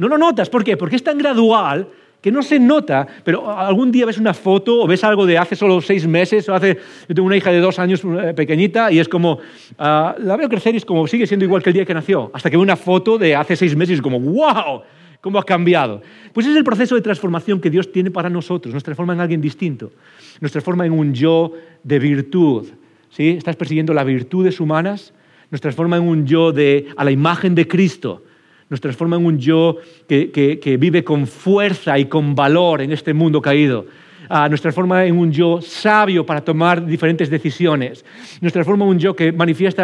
[0.00, 0.78] No lo notas, ¿por qué?
[0.78, 1.86] Porque es tan gradual
[2.22, 5.54] que no se nota, pero algún día ves una foto o ves algo de hace
[5.54, 8.98] solo seis meses o hace, yo tengo una hija de dos años eh, pequeñita y
[8.98, 9.40] es como,
[9.78, 12.30] ah, la veo crecer y es como sigue siendo igual que el día que nació,
[12.32, 14.80] hasta que veo una foto de hace seis meses y es como, wow,
[15.20, 16.00] cómo ha cambiado.
[16.32, 19.42] Pues es el proceso de transformación que Dios tiene para nosotros, nos transforma en alguien
[19.42, 19.92] distinto,
[20.40, 22.68] nos transforma en un yo de virtud.
[23.10, 23.32] ¿sí?
[23.36, 25.12] Estás persiguiendo las virtudes humanas,
[25.50, 28.22] nos transforma en un yo de, a la imagen de Cristo
[28.70, 33.42] nos transforma en un yo que, vive con fuerza y con valor en este mundo
[33.42, 33.86] caído.
[34.28, 38.04] Ah, nos transforma en un yo sabio para tomar diferentes decisiones.
[38.40, 39.82] Nos transforma en un yo que manifiesta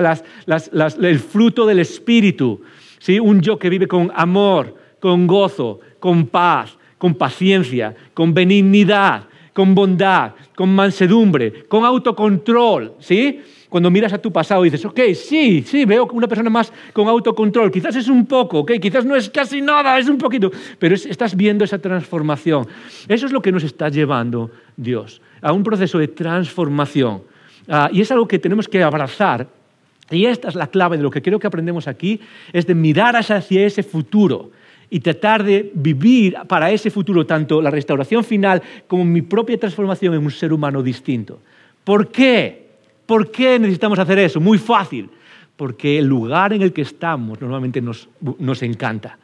[1.03, 2.63] el fruto del Espíritu.
[3.01, 3.19] ¿sí?
[3.19, 9.75] Un yo que vive con amor, con gozo, con paz, con paciencia, con benignidad, con
[9.75, 12.95] bondad, con mansedumbre, con autocontrol.
[13.01, 13.41] ¿sí?
[13.69, 17.09] Cuando miras a tu pasado y dices, ok, sí, sí, veo una persona más con
[17.09, 20.95] autocontrol, quizás es un poco, ok, quizás no es casi nada, es un poquito, pero
[20.95, 22.67] estás viendo esa transformación.
[23.09, 27.23] Eso es lo que nos está llevando Dios, a un proceso de transformación.
[27.69, 29.49] Ah, y es algo que tenemos que abrazar.
[30.11, 32.21] Y esta es la clave de lo que creo que aprendemos aquí,
[32.53, 34.53] es de mirar hacia ese futuro
[34.89, 40.15] y tratar de vivir para ese futuro tanto la restauración final como mi propia transformación
[40.15, 41.41] en un ser humano distinto.
[41.83, 42.66] ¿Por qué?
[43.07, 44.41] ¿Por qué necesitamos hacer eso?
[44.41, 45.09] Muy fácil.
[45.57, 48.09] Porque el lugar en el que estamos normalmente nos,
[48.63, 49.19] encanta.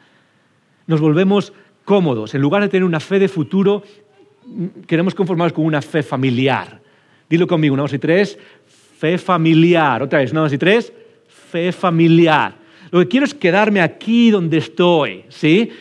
[0.87, 1.53] Nos volvemos
[1.85, 2.33] cómodos.
[2.33, 3.83] En lugar de tener una fe de futuro,
[4.87, 6.81] queremos conformarnos con una fe familiar.
[7.29, 8.39] Dilo conmigo, una, dos y tres.
[8.97, 10.01] Fe familiar.
[10.01, 10.91] Otra vez, una, dos y tres.
[11.27, 12.55] Fe familiar.
[12.89, 15.71] Lo que quiero es quedarme aquí donde estoy, ¿sí?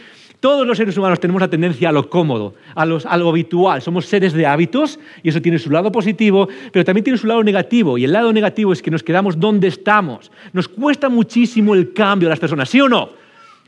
[0.43, 3.81] Todos los seres humanos tenemos la tendencia a lo cómodo, a, lo habitual.
[3.81, 7.45] Somos seres de hábitos y eso tiene su lado positivo, pero también tiene su lado
[7.45, 7.97] negativo.
[7.97, 10.33] Y el lado negativo es que nos quedamos donde estamos.
[10.53, 13.11] Nos cuesta muchísimo el cambio a las personas, ¿sí o no?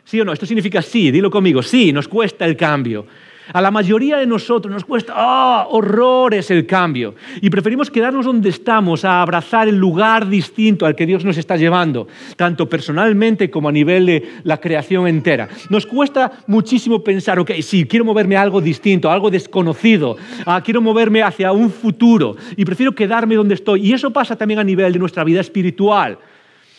[0.05, 0.33] ¿Sí o no?
[0.33, 3.07] Esto significa sí, dilo conmigo, sí, nos cuesta el cambio.
[3.53, 8.49] A la mayoría de nosotros nos cuesta ¡oh, horrores el cambio y preferimos quedarnos donde
[8.49, 13.69] estamos a abrazar el lugar distinto al que Dios nos está llevando, tanto personalmente como
[13.69, 15.49] a nivel de la creación entera.
[15.69, 20.63] Nos cuesta muchísimo pensar, ok, sí, quiero moverme a algo distinto, a algo desconocido, ah,
[20.65, 23.87] quiero moverme hacia un futuro y prefiero quedarme donde estoy.
[23.87, 26.19] Y eso pasa también a nivel de nuestra vida espiritual.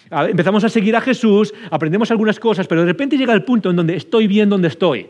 [0.10, 3.70] Ah, empezamos a seguir a Jesús, aprendemos algunas cosas, pero de repente llega el punto
[3.70, 5.08] en donde estoy bien donde estoy.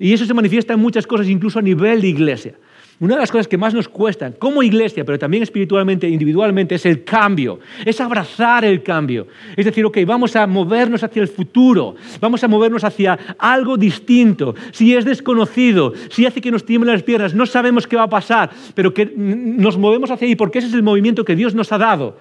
[0.00, 2.54] Y eso se manifiesta en muchas cosas, incluso a nivel de iglesia.
[3.00, 6.84] Una de las cosas que más nos cuesta como iglesia, pero también espiritualmente, individualmente, es
[6.86, 9.26] el cambio, es abrazar el cambio.
[9.56, 14.54] Es decir, ok, vamos a movernos hacia el futuro, vamos a movernos hacia algo distinto.
[14.72, 18.10] Si es desconocido, si hace que nos tiemblen las piernas, no sabemos qué va a
[18.10, 21.72] pasar, pero que nos movemos hacia ahí porque ese es el movimiento que Dios nos
[21.72, 22.18] ha dado.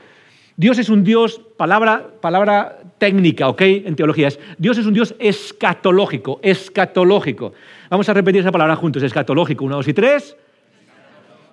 [0.59, 3.61] Dios es un Dios, palabra, palabra técnica, ¿ok?
[3.61, 4.29] En teología.
[4.57, 7.53] Dios es un Dios escatológico, escatológico.
[7.89, 9.65] Vamos a repetir esa palabra juntos, escatológico.
[9.65, 10.35] Una, dos y tres.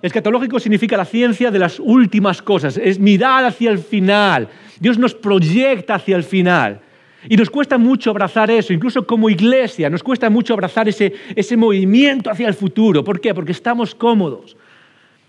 [0.03, 4.49] Escatológico significa la ciencia de las últimas cosas, es mirar hacia el final.
[4.79, 6.81] Dios nos proyecta hacia el final.
[7.29, 11.57] Y nos cuesta mucho abrazar eso, incluso como iglesia, nos cuesta mucho abrazar ese, ese
[11.57, 13.03] movimiento hacia el futuro.
[13.03, 13.35] ¿Por qué?
[13.35, 14.57] Porque estamos cómodos.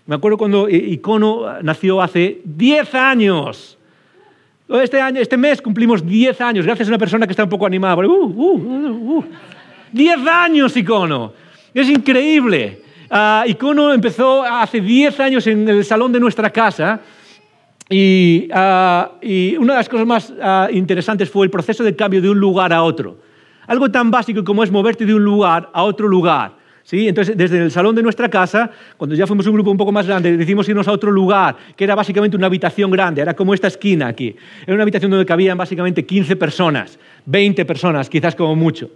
[0.06, 3.77] Me acuerdo cuando Icono nació hace 10 años.
[4.68, 7.64] Este, año, este mes cumplimos 10 años, gracias a una persona que está un poco
[7.64, 7.96] animada.
[7.96, 9.24] ¡10 uh, uh,
[9.94, 11.32] uh, años, Icono!
[11.72, 12.82] Es increíble.
[13.10, 17.00] Uh, Icono empezó hace 10 años en el salón de nuestra casa.
[17.90, 18.50] Y,
[19.22, 20.30] y una de las cosas más
[20.70, 23.16] interesantes fue el proceso de cambio de un lugar a otro.
[23.66, 26.57] Algo tan básico como es moverte de un lugar a otro lugar.
[26.88, 27.06] ¿Sí?
[27.06, 30.06] Entonces, desde el salón de nuestra casa, cuando ya fuimos un grupo un poco más
[30.06, 33.66] grande, decidimos irnos a otro lugar, que era básicamente una habitación grande, era como esta
[33.66, 34.34] esquina aquí.
[34.62, 38.88] Era una habitación donde cabían básicamente 15 personas, 20 personas, quizás como mucho.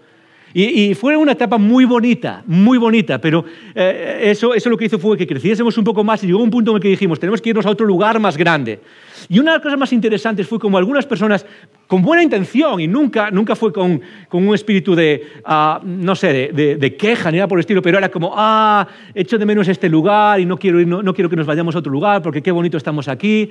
[0.55, 4.99] Y, fue una etapa muy bonita, muy bonita, pero eh, eso, eso lo que hizo
[4.99, 7.43] fue que creciésemos un poco más y llegó un punto en el que dijimos, tenemos
[7.43, 8.81] que irnos a otro lugar más grande.
[9.29, 11.47] Y una de las cosas más interesantes fue como algunas personas
[11.93, 14.01] con buena intención y nunca, nunca fue con,
[14.31, 17.83] con un espíritu de, ah, no sé, de, de, queja ni nada por el estilo,
[17.83, 21.29] pero era como, ah, echo de menos este lugar y no quiero, ir, no, quiero
[21.29, 23.51] que nos vayamos a otro lugar porque qué bonito estamos aquí.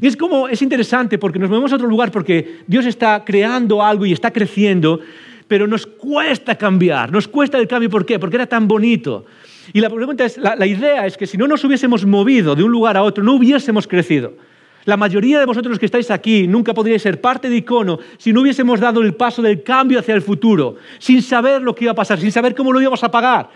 [0.00, 3.80] Y es como, es interesante porque nos movemos a otro lugar porque Dios está creando
[3.80, 4.98] algo y está creciendo
[5.46, 8.18] pero nos cuesta cambiar, nos cuesta el cambio, ¿por qué?
[8.18, 9.26] Porque era tan bonito.
[9.72, 12.72] Y la pregunta es, la, idea es que si no nos hubiésemos movido de un
[12.72, 14.32] lugar a otro, no hubiésemos crecido.
[14.86, 18.42] La mayoría de vosotros que estáis aquí nunca podríais ser parte de Icono si no
[18.42, 21.96] hubiésemos dado el paso del cambio hacia el futuro, sin saber lo que iba a
[21.96, 23.50] pasar, sin saber cómo lo íbamos a pagar.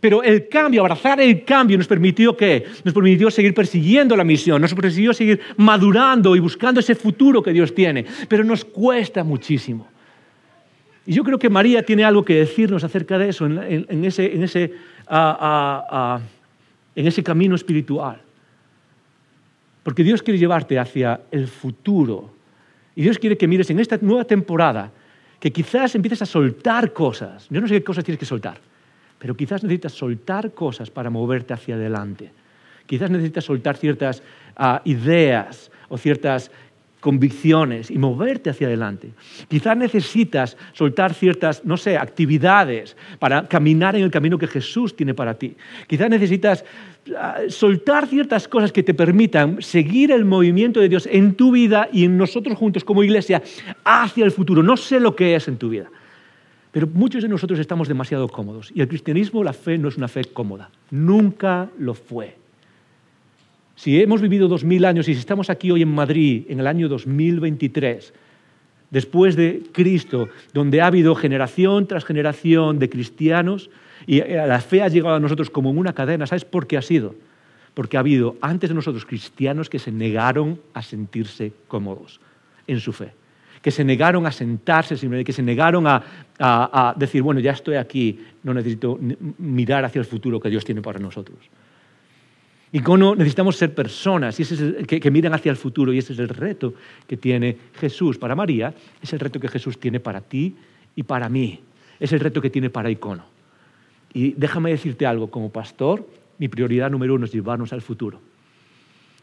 [0.00, 2.64] Pero el cambio, abrazar el cambio, nos permitió qué?
[2.84, 7.52] Nos permitió seguir persiguiendo la misión, nos permitió seguir madurando y buscando ese futuro que
[7.52, 8.06] Dios tiene.
[8.28, 9.88] Pero nos cuesta muchísimo.
[11.04, 14.32] Y yo creo que María tiene algo que decirnos acerca de eso, en, en ese,
[14.32, 14.44] en
[16.94, 18.27] ese camino espiritual.
[19.88, 22.30] Porque Dios quiere llevarte hacia el futuro.
[22.94, 24.92] Y Dios quiere que mires en esta nueva temporada,
[25.40, 27.46] que quizás empieces a soltar cosas.
[27.48, 28.60] Yo no sé qué cosas tienes que soltar,
[29.18, 32.30] pero quizás necesitas soltar cosas para moverte hacia adelante.
[32.84, 34.22] Quizás necesitas soltar ciertas
[34.58, 36.50] ah, ideas o ciertas
[37.00, 39.10] convicciones y moverte hacia adelante.
[39.48, 45.14] Quizás necesitas soltar ciertas, no sé, actividades para caminar en el camino que Jesús tiene
[45.14, 45.56] para ti.
[45.86, 46.64] Quizás necesitas
[47.16, 51.88] ah, soltar ciertas cosas que te permitan seguir el movimiento de Dios en tu vida
[51.92, 53.42] y en nosotros juntos como iglesia
[53.84, 54.62] hacia el futuro.
[54.62, 55.90] No sé lo que es en tu vida,
[56.72, 60.08] pero muchos de nosotros estamos demasiado cómodos y el cristianismo, la fe, no es una
[60.08, 60.70] fe cómoda.
[60.90, 62.37] Nunca lo fue.
[63.78, 66.66] Si hemos vivido dos mil años y si estamos aquí hoy en Madrid en el
[66.66, 68.12] año 2023,
[68.90, 73.70] después de Cristo, donde ha habido generación tras generación de cristianos
[74.04, 76.76] y eh, la fe ha llegado a nosotros como en una cadena, ¿sabes por qué
[76.76, 77.14] ha sido?
[77.74, 82.20] Porque ha habido antes de nosotros cristianos que se negaron a sentirse cómodos
[82.66, 83.12] en su fe,
[83.62, 88.52] que se negaron a sentarse, que se negaron a decir, bueno, ya estoy aquí, no
[88.52, 88.98] necesito
[89.38, 91.38] mirar hacia el futuro que Dios tiene para nosotros.
[92.72, 96.28] Icono, necesitamos ser personas y ese que, miran hacia el futuro y ese es el
[96.28, 96.74] reto
[97.06, 100.54] que tiene Jesús para María, es el reto que Jesús tiene para ti
[100.94, 101.60] y para mí,
[101.98, 103.24] es el reto que tiene para Icono.
[104.12, 106.06] Y déjame decirte algo, como pastor,
[106.38, 108.20] mi prioridad número uno es llevarnos al futuro.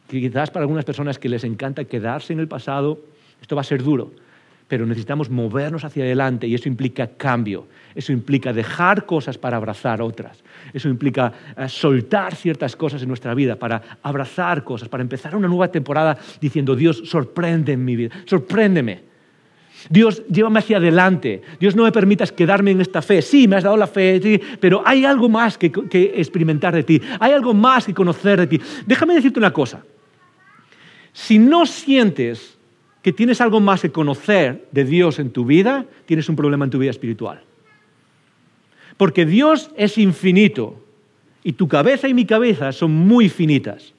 [0.10, 3.00] quizás para algunas personas que les encanta quedarse en el pasado,
[3.42, 4.12] esto va a ser duro,
[4.68, 10.02] pero necesitamos movernos hacia adelante y eso implica cambio, eso implica dejar cosas para abrazar
[10.02, 15.36] otras, eso implica eh, soltar ciertas cosas en nuestra vida para abrazar cosas, para empezar
[15.36, 19.16] una nueva temporada diciendo, Dios, sorprende en mi vida, sorpréndeme.
[19.88, 21.44] Dios, llévame hacia adelante.
[21.60, 23.22] Dios, no me permitas quedarme en esta fe.
[23.22, 25.72] Sí, me has dado la fe, pero hay algo más que
[26.16, 27.00] experimentar de ti.
[27.20, 28.62] Hay algo más que conocer de ti.
[28.88, 29.84] Déjame decirte una cosa.
[31.14, 32.55] Si no sientes
[33.06, 36.72] que tienes algo más que conocer de Dios en tu vida, tienes un problema en
[36.72, 37.40] tu vida espiritual.
[38.98, 40.84] Porque Dios es infinito
[41.44, 43.94] y tu cabeza y mi cabeza son muy finitas.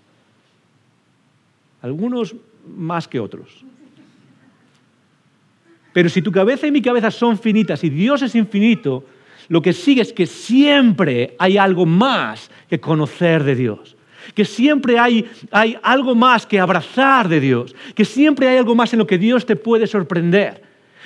[1.83, 2.35] Algunos
[2.77, 3.65] más que otros.
[5.93, 9.05] Pero si tu cabeza y mi cabeza son finitas y Dios es infinito,
[9.47, 13.96] lo que sigue es que siempre hay algo más que conocer de Dios
[14.35, 15.27] que siempre hay,
[15.83, 19.47] algo más que abrazar de Dios, que siempre hay algo más en lo que Dios
[19.47, 20.63] te puede sorprender.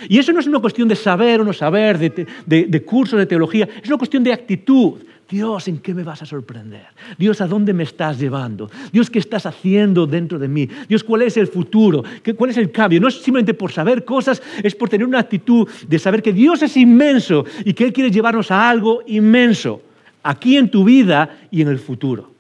[0.08, 3.26] Y eso no es una cuestión de saber o no saber, de, de, cursos de
[3.26, 4.94] teología, es una cuestión de actitud.
[5.28, 6.86] Dios, ¿en qué me vas a sorprender?
[7.16, 8.68] Dios, ¿a dónde me estás llevando?
[8.92, 10.68] Dios, ¿qué estás haciendo dentro de mí?
[10.88, 12.02] Dios, ¿cuál es el futuro?
[12.36, 13.00] ¿Cuál es el cambio?
[13.00, 16.62] No es simplemente por saber cosas, es por tener una actitud de saber que Dios
[16.62, 19.82] es inmenso y que Él quiere llevarnos a algo inmenso,
[20.24, 22.39] aquí en tu vida y en el futuro.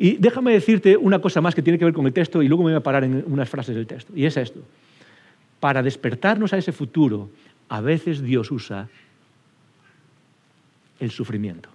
[0.00, 2.62] Y déjame decirte una cosa más que tiene que ver con el texto y luego
[2.62, 4.12] me voy a parar en unas frases del texto.
[4.14, 4.60] Y es esto.
[5.58, 7.30] Para despertarnos a ese futuro,
[7.68, 8.88] a veces Dios usa
[11.00, 11.68] el sufrimiento.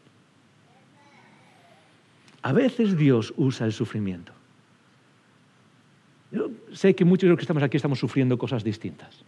[2.44, 4.32] A veces Dios usa el sufrimiento.
[6.32, 9.20] Yo sé que muchos de los que estamos aquí estamos sufriendo cosas distintas.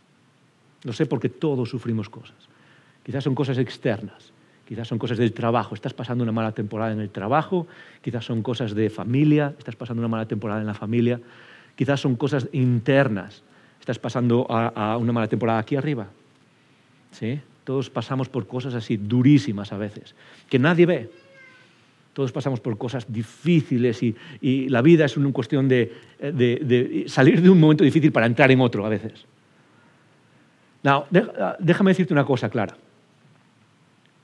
[0.84, 2.38] Lo sé porque todos sufrimos cosas.
[3.04, 4.32] Quizás son cosas externas,
[4.68, 7.68] quizás son cosas del trabajo, estás pasando una mala temporada en el trabajo,
[8.02, 11.22] quizás son cosas de familia, estás pasando una mala temporada en la familia,
[11.76, 13.44] quizás son cosas internas,
[13.80, 16.08] estás pasando una mala temporada aquí arriba.
[17.12, 17.40] ¿Sí?
[17.64, 20.16] Todos pasamos por cosas así durísimas a veces,
[20.50, 21.10] que nadie ve.
[22.14, 27.60] Todos pasamos por cosas difíciles y, la vida es una cuestión de, salir de un
[27.60, 29.26] momento difícil para entrar en otro a veces.
[30.82, 31.06] No,
[31.60, 32.78] déjame decirte una cosa clara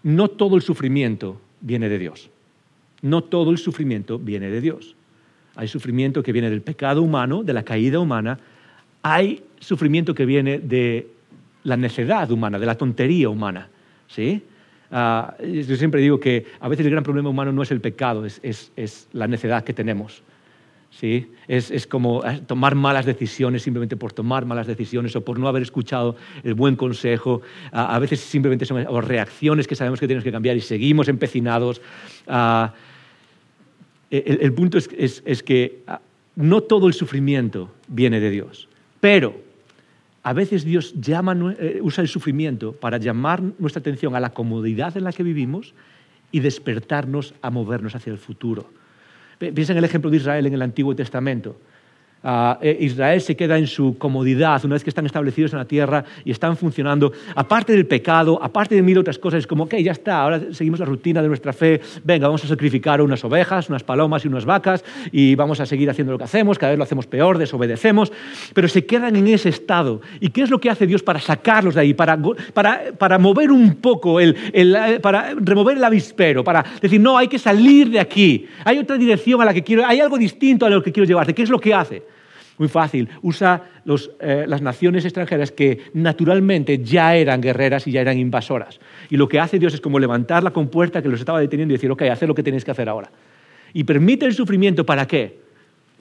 [0.04, 2.30] no todo el sufrimiento viene de Dios.
[3.02, 4.96] No todo el sufrimiento viene de Dios.
[5.56, 8.40] Hay sufrimiento que viene del pecado humano, de la caída humana.
[9.02, 11.08] Hay sufrimiento que viene de
[11.64, 13.70] la necedad humana, de la tontería humana.
[14.08, 14.42] ¿sí?
[14.92, 18.26] Ah, yo siempre digo que a veces el gran problema humano no es el pecado,
[18.26, 20.24] es la necedad que tenemos.
[20.92, 21.32] ¿Sí?
[21.48, 25.64] Es, como eh, tomar malas decisiones simplemente por tomar malas decisiones o por no haber
[25.64, 27.42] escuchado el buen consejo.
[27.72, 31.82] A, veces simplemente son reacciones que sabemos que tenemos que cambiar y seguimos empecinados.
[32.28, 32.74] Ah,
[34.12, 36.02] el, punto es, que ah,
[36.36, 38.68] no todo el sufrimiento viene de Dios,
[39.00, 39.36] pero
[40.24, 45.06] a veces Dios eh, usa el sufrimiento para llamar nuestra atención a la comodidad en
[45.06, 45.74] la que vivimos
[46.32, 48.81] y despertarnos a movernos hacia el futuro.
[49.50, 51.58] Piensa en el ejemplo de Israel en el Antiguo Testamento.
[52.24, 55.66] Ah, eh, Israel se queda en su comodidad una vez que están establecidos en la
[55.66, 57.12] tierra y están funcionando.
[57.34, 60.80] Aparte del pecado, aparte de mil otras cosas, es como, ok, ya está, ahora seguimos
[60.80, 64.46] la rutina de nuestra fe, venga, vamos a sacrificar unas ovejas, unas palomas y unas
[64.46, 68.12] vacas y vamos a seguir haciendo lo que hacemos, cada vez lo hacemos peor, desobedecemos,
[68.54, 70.02] pero se quedan en ese estado.
[70.20, 72.20] ¿Y qué es lo que hace Dios para sacarlos de ahí, para,
[72.54, 74.36] para, mover un poco, el,
[75.02, 79.42] para remover el avispero, para decir, no, hay que salir de aquí, hay otra dirección
[79.42, 81.34] a la que quiero, hay algo distinto a lo que quiero llevarte?
[81.34, 82.11] ¿Qué es lo que hace?
[82.62, 83.10] Muy fácil.
[83.24, 83.64] Usa
[84.20, 88.80] eh, las naciones extranjeras que naturalmente ya eran guerreras y ya eran invasoras.
[89.10, 91.78] Y lo que hace Dios es como levantar la compuerta que los estaba deteniendo y
[91.78, 93.10] decir, ok, haz lo que tenéis que hacer ahora.
[93.74, 95.40] Y permite el sufrimiento, ¿para qué?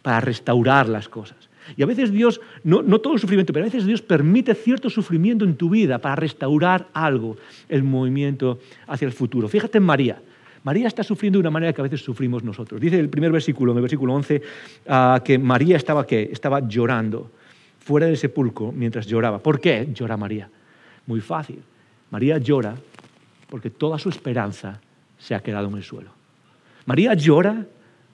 [0.02, 1.48] Para restaurar las cosas.
[1.78, 4.90] Y a veces Dios, no, no todo el sufrimiento, pero a veces Dios permite cierto
[4.90, 7.38] sufrimiento en tu vida para restaurar algo,
[7.70, 9.48] el movimiento hacia el futuro.
[9.48, 10.20] Fíjate en María.
[10.62, 12.80] María está sufriendo de una manera que a veces sufrimos nosotros.
[12.80, 14.42] Dice el primer versículo, en el versículo 11,
[14.88, 16.28] ah, que María estaba, ¿qué?
[16.32, 17.30] estaba llorando
[17.78, 19.38] fuera del sepulcro mientras lloraba.
[19.38, 20.48] ¿Por qué llora María?
[21.06, 21.60] Muy fácil.
[22.10, 22.74] María llora
[23.48, 24.80] porque toda su esperanza
[25.18, 26.10] se ha quedado en el suelo.
[26.86, 27.66] María llora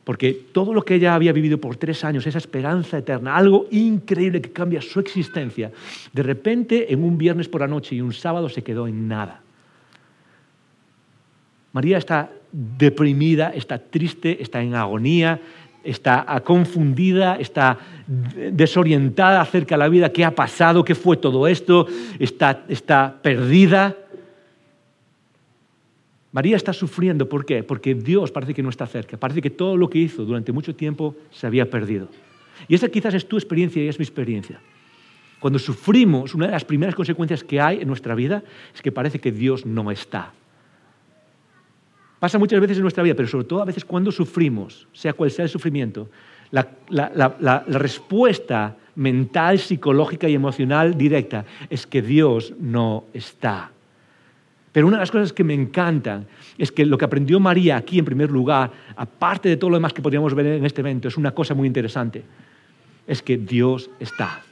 [0.04, 4.40] porque todo lo que ella había vivido por tres años, esa esperanza eterna, algo increíble
[4.40, 5.72] que cambia su existencia,
[6.12, 9.42] de repente en un viernes por la noche y un sábado se quedó en nada.
[11.76, 15.38] María está deprimida, está triste, está en agonía,
[15.84, 17.76] está confundida, está
[18.50, 21.86] desorientada acerca de la vida, qué ha pasado, qué fue todo esto,
[22.18, 23.94] está, está perdida.
[26.32, 27.62] María está sufriendo, ¿por qué?
[27.62, 30.74] Porque Dios parece que no está cerca, parece que todo lo que hizo durante mucho
[30.74, 32.08] tiempo se había perdido.
[32.68, 34.62] Y esa quizás es tu experiencia y es mi experiencia.
[35.40, 38.42] Cuando sufrimos, una de las primeras consecuencias que hay en nuestra vida
[38.74, 40.32] es que parece que Dios no está.
[42.18, 45.30] Pasa muchas veces en nuestra vida, pero sobre todo a veces cuando sufrimos, sea cual
[45.30, 46.08] sea el sufrimiento,
[46.50, 53.70] la, respuesta mental, psicológica y emocional directa es que Dios no está.
[54.72, 56.26] Pero una de las cosas que me encantan
[56.58, 59.92] es que lo que aprendió María aquí en primer lugar, aparte de todo lo demás
[59.92, 62.22] que podríamos ver en este evento, es una cosa muy interesante.
[63.06, 64.42] Es que Dios está.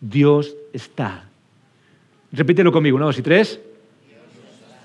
[0.00, 1.24] Dios está.
[2.32, 3.60] Repítelo conmigo, una, dos y tres.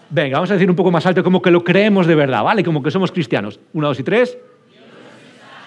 [0.09, 2.63] Venga, vamos a decir un poco más alto, como que lo creemos de verdad, ¿vale?
[2.63, 3.59] Como que somos cristianos.
[3.73, 4.37] Una, dos y tres.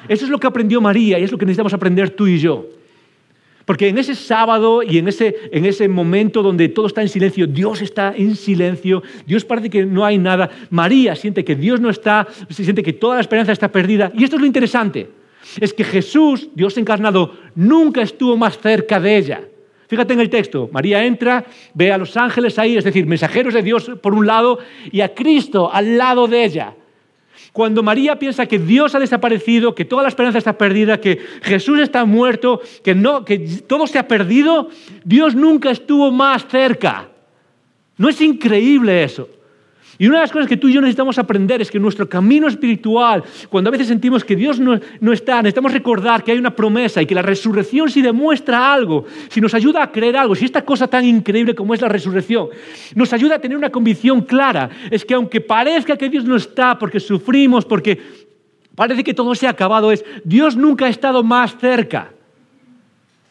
[0.08, 2.66] Eso es lo que aprendió María y es lo que necesitamos aprender tú y yo.
[3.64, 7.46] Porque en ese sábado y en ese, en ese momento donde todo está en silencio,
[7.46, 11.90] Dios está en silencio, Dios parece que no hay nada, María siente que Dios no
[11.90, 14.10] está, siente que toda la esperanza está perdida.
[14.14, 15.10] Y esto es lo interesante,
[15.60, 19.42] es que Jesús, Dios encarnado, nunca estuvo más cerca de ella.
[19.88, 23.62] Fíjate en el texto, María entra, ve a los ángeles ahí, es decir, mensajeros de
[23.62, 24.58] Dios por un lado
[24.92, 26.74] y a Cristo al lado de ella.
[27.54, 31.80] Cuando María piensa que Dios ha desaparecido, que toda la esperanza está perdida, que Jesús
[31.80, 34.68] está muerto, que, no, que todo se ha perdido,
[35.04, 37.08] Dios nunca estuvo más cerca.
[37.96, 39.28] ¿No es increíble eso?
[40.00, 42.46] Y una de las cosas que tú y yo necesitamos aprender es que nuestro camino
[42.46, 44.78] espiritual, cuando a veces sentimos que Dios no,
[45.12, 49.40] está, necesitamos recordar que hay una promesa y que la resurrección si demuestra algo, si
[49.40, 52.48] nos ayuda a creer algo, si esta cosa tan increíble como es la resurrección,
[52.94, 56.78] nos ayuda a tener una convicción clara, es que aunque parezca que Dios no está
[56.78, 58.00] porque sufrimos, porque
[58.76, 62.12] parece que todo se ha acabado, es Dios nunca ha estado más cerca.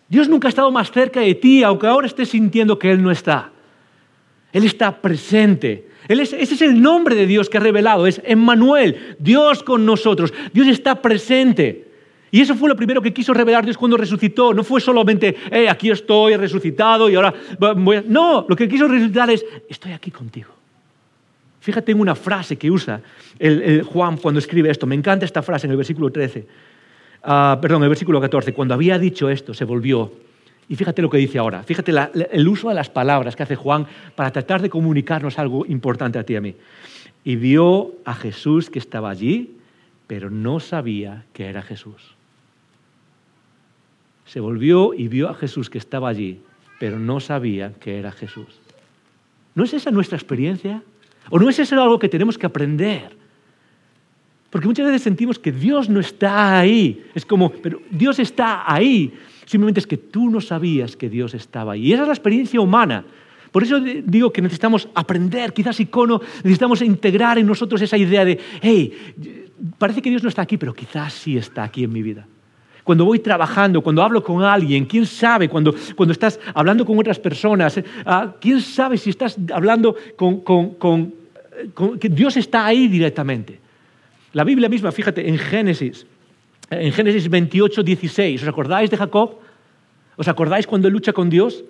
[0.10, 3.10] Dios nunca ha estado más cerca de ti, aunque ahora estés sintiendo que Él no
[3.10, 3.52] está.
[4.52, 9.64] Él está presente ese es el nombre de Dios que ha revelado, es Emmanuel, Dios
[9.64, 10.34] con nosotros.
[10.54, 11.88] Dios está presente.
[12.30, 14.54] Y eso fue lo primero que quiso revelar Dios cuando resucitó.
[14.54, 17.34] No fue solamente, eh, aquí estoy resucitado y ahora
[17.78, 18.04] voy a...
[18.06, 20.50] No, lo que quiso resucitar es, estoy aquí contigo.
[21.62, 23.02] Fíjate en una frase que usa
[23.40, 24.86] el, Juan cuando escribe esto.
[24.86, 26.48] Me encanta esta frase en el versículo 13.
[27.24, 28.54] Ah, perdón, en el versículo 14.
[28.54, 30.12] Cuando había dicho esto, se volvió
[30.70, 31.94] y fíjate lo que dice ahora, fíjate
[32.32, 36.24] el uso de las palabras que hace Juan para tratar de comunicarnos algo importante a
[36.24, 36.56] ti y a mí.
[37.24, 39.58] Y vio a Jesús que estaba allí,
[40.08, 42.16] pero no sabía que era Jesús.
[44.26, 46.42] Se volvió y vio a Jesús que estaba allí,
[46.80, 48.60] pero no sabía que era Jesús.
[49.56, 50.84] ¿No es esa nuestra experiencia?
[51.30, 53.17] ¿O no es eso algo que tenemos que aprender?
[54.58, 57.06] Porque muchas veces sentimos que Dios no está ahí.
[57.14, 59.14] Es como, pero Dios está ahí.
[59.46, 61.86] Simplemente es que tú no sabías que Dios estaba ahí.
[61.86, 63.06] Y esa es la experiencia humana.
[63.52, 68.40] Por eso digo que necesitamos aprender, quizás icono, necesitamos integrar en nosotros esa idea de,
[68.60, 68.92] hey,
[69.78, 72.26] parece que Dios no está aquí, pero quizás sí está aquí en mi vida.
[72.84, 77.20] Cuando voy trabajando, cuando hablo con alguien, quién sabe, cuando, cuando estás hablando con otras
[77.20, 81.14] personas, ah, quién sabe si estás hablando con, con
[82.00, 83.67] que Dios está ahí directamente.
[84.34, 86.06] La Biblia misma, fíjate, en Génesis
[86.70, 89.40] En Génesis 28, 16, ¿os acordáis de Jacob?
[90.18, 91.64] ¿Os acordáis cuando lucha con Dios?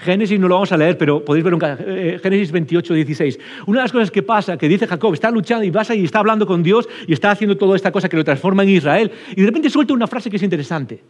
[0.00, 3.38] Génesis no lo vamos a leer, pero podéis ver un eh, Génesis 28, 16.
[3.66, 6.20] Una de las cosas que pasa, que dice Jacob, está luchando y pasa y está
[6.20, 9.12] hablando con Dios y está haciendo toda esta cosa que lo transforma en Israel.
[9.32, 11.02] Y de repente suelta una frase que es interesante.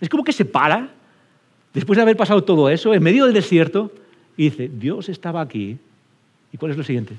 [0.00, 0.90] Es como que se para,
[1.74, 3.92] después de haber pasado todo eso, en medio del desierto,
[4.36, 5.76] y dice, Dios estaba aquí.
[6.52, 7.14] ¿Y cuál es lo siguiente?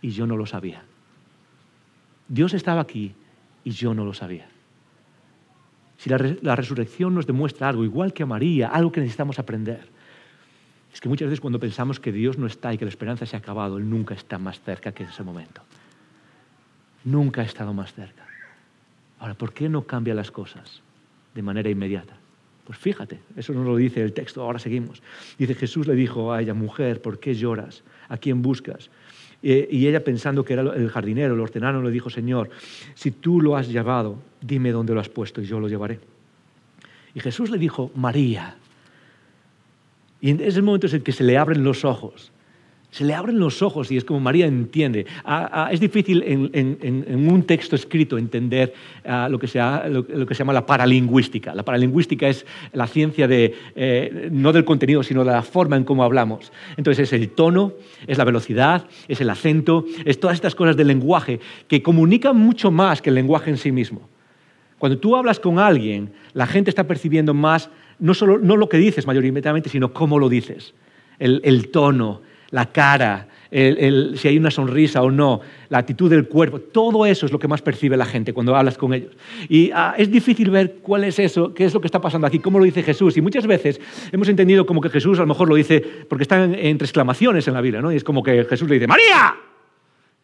[0.00, 0.82] Y yo no lo sabía.
[2.30, 3.12] Dios estaba aquí
[3.64, 4.46] y yo no lo sabía.
[5.98, 9.88] Si la, resurrección nos demuestra algo, igual que a María, algo que necesitamos aprender,
[10.94, 13.34] es que muchas veces cuando pensamos que Dios no está y que la esperanza se
[13.34, 15.60] ha acabado, Él nunca está más cerca que en ese momento.
[17.04, 18.24] Nunca ha estado más cerca.
[19.18, 20.82] Ahora, ¿por qué no cambia las cosas
[21.34, 22.16] de manera inmediata?
[22.64, 25.02] Pues fíjate, eso no lo dice el texto, ahora seguimos.
[25.36, 27.82] Dice, Jesús le dijo a ella, mujer, ¿por qué lloras?
[28.08, 28.88] ¿A quién buscas?
[29.42, 32.50] Eh, y ella pensando que era el jardinero, el hortelano, le dijo, Señor,
[32.94, 35.98] si tú lo has llevado, dime dónde lo has puesto y yo lo llevaré.
[37.14, 38.56] Y Jesús le dijo, María.
[40.20, 42.30] Y en ese momento es el que se le abren los ojos.
[42.90, 45.06] Se le abren los ojos y es como María entiende.
[45.70, 48.74] Es difícil en, un texto escrito entender
[49.28, 51.54] lo, que se, lo, que se llama la paralingüística.
[51.54, 55.84] La paralingüística es la ciencia de, eh, no del contenido, sino de la forma en
[55.84, 56.50] cómo hablamos.
[56.76, 57.74] Entonces es el tono,
[58.08, 61.38] es la velocidad, es el acento, es todas estas cosas del lenguaje
[61.68, 64.08] que comunican mucho más que el lenguaje en sí mismo.
[64.78, 67.70] Cuando tú hablas con alguien, la gente está percibiendo más
[68.00, 70.74] no solo no lo que dices mayoritariamente, sino cómo lo dices.
[71.18, 77.04] El, tono, la cara, si hay una sonrisa o no, la actitud del cuerpo, todo
[77.06, 79.12] eso es lo que más percibe la gente cuando hablas con ellos.
[79.48, 82.38] Y ah, es difícil ver cuál es eso, qué es lo que está pasando aquí,
[82.38, 83.16] cómo lo dice Jesús.
[83.16, 83.80] Y muchas veces
[84.12, 87.54] hemos entendido como que Jesús a lo mejor lo dice porque están entre exclamaciones en
[87.54, 87.92] la Biblia, ¿no?
[87.92, 89.34] Y es como que Jesús le dice, María.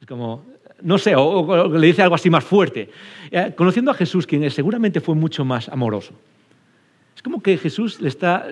[0.00, 0.44] Es como,
[0.82, 2.90] no sé, o, le dice algo así más fuerte.
[3.30, 6.12] Eh, conociendo a Jesús, quien seguramente fue mucho más amoroso
[7.22, 8.46] como que Jesús le está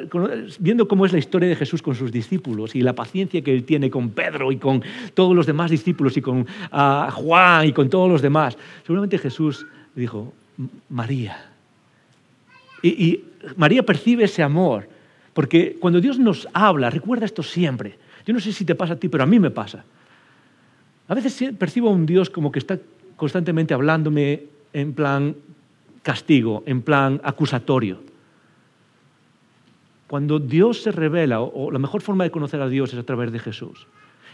[0.58, 3.64] viendo cómo es la historia de Jesús con sus discípulos y la paciencia que él
[3.64, 4.82] tiene con Pedro y con
[5.14, 8.56] todos los demás discípulos y con ah, Juan y con todos los demás.
[8.82, 10.32] Seguramente Jesús dijo,
[10.88, 11.50] María.
[12.82, 13.20] Y,
[13.56, 14.88] María percibe ese amor,
[15.34, 17.98] porque cuando Dios nos habla, recuerda esto siempre.
[18.26, 19.84] Yo no sé si te pasa a ti, pero a mí me pasa.
[21.08, 22.78] A veces percibo a un Dios como que está
[23.16, 25.36] constantemente hablándome en plan
[26.02, 27.98] castigo, en plan acusatorio.
[30.14, 33.32] Cuando Dios se revela, o, la mejor forma de conocer a Dios es a través
[33.32, 33.88] de Jesús.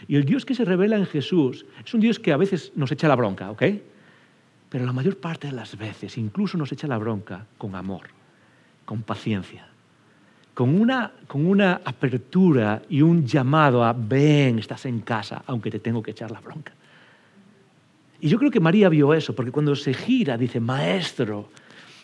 [0.07, 2.91] Y el Dios que se revela en Jesús es un Dios que a veces nos
[2.91, 3.63] echa la bronca, ¿ok?
[4.69, 8.09] Pero la mayor parte de las veces incluso nos echa la bronca con amor,
[8.85, 9.69] con paciencia,
[10.53, 15.79] con una, con una apertura y un llamado a ven, estás en casa, aunque te
[15.79, 16.73] tengo que echar la bronca.
[18.19, 21.49] Y yo creo que María vio eso, porque cuando se gira dice, maestro,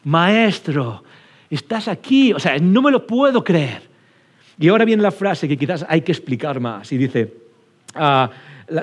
[0.04, 1.04] maestro,
[1.50, 3.82] estás aquí, o sea, no me lo puedo creer.
[4.60, 7.34] Y ahora viene la frase que quizás hay que explicar más y dice,
[7.94, 8.30] ah,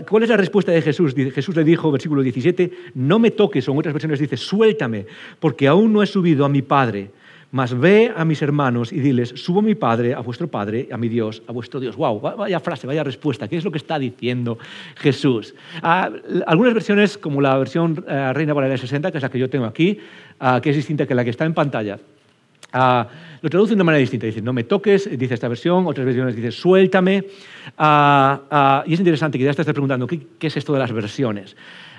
[0.09, 1.15] ¿cuál es la respuesta de Jesús?
[1.15, 5.07] Jesús le dijo, versículo 17, no me toques, o en otras versiones dice, suéltame,
[5.41, 7.11] porque aún no he subido a mi Padre.
[7.51, 10.97] Mas ve a mis hermanos y diles, subo a mi Padre, a vuestro Padre, a
[10.97, 11.95] mi Dios, a vuestro Dios.
[11.95, 12.19] ¡Wow!
[12.21, 13.47] Vaya frase, vaya respuesta.
[13.47, 14.59] ¿Qué es lo que está diciendo
[14.97, 15.55] Jesús?
[15.81, 16.11] Ah,
[16.49, 19.67] algunas versiones, como la versión eh, Reina Valera 60, que es la que yo tengo
[19.67, 20.01] aquí,
[20.41, 22.01] ah, que es distinta que la que está en pantalla,
[22.73, 23.07] Ah,
[23.41, 24.27] lo traduce de manera distinta.
[24.27, 25.87] Dice, no me toques, dice esta versión.
[25.87, 27.25] Otras versiones dice, suéltame.
[27.79, 30.93] Ah, ah, y es interesante que ya estás preguntando, ¿qué, ¿qué, es esto de las
[30.93, 31.57] versiones?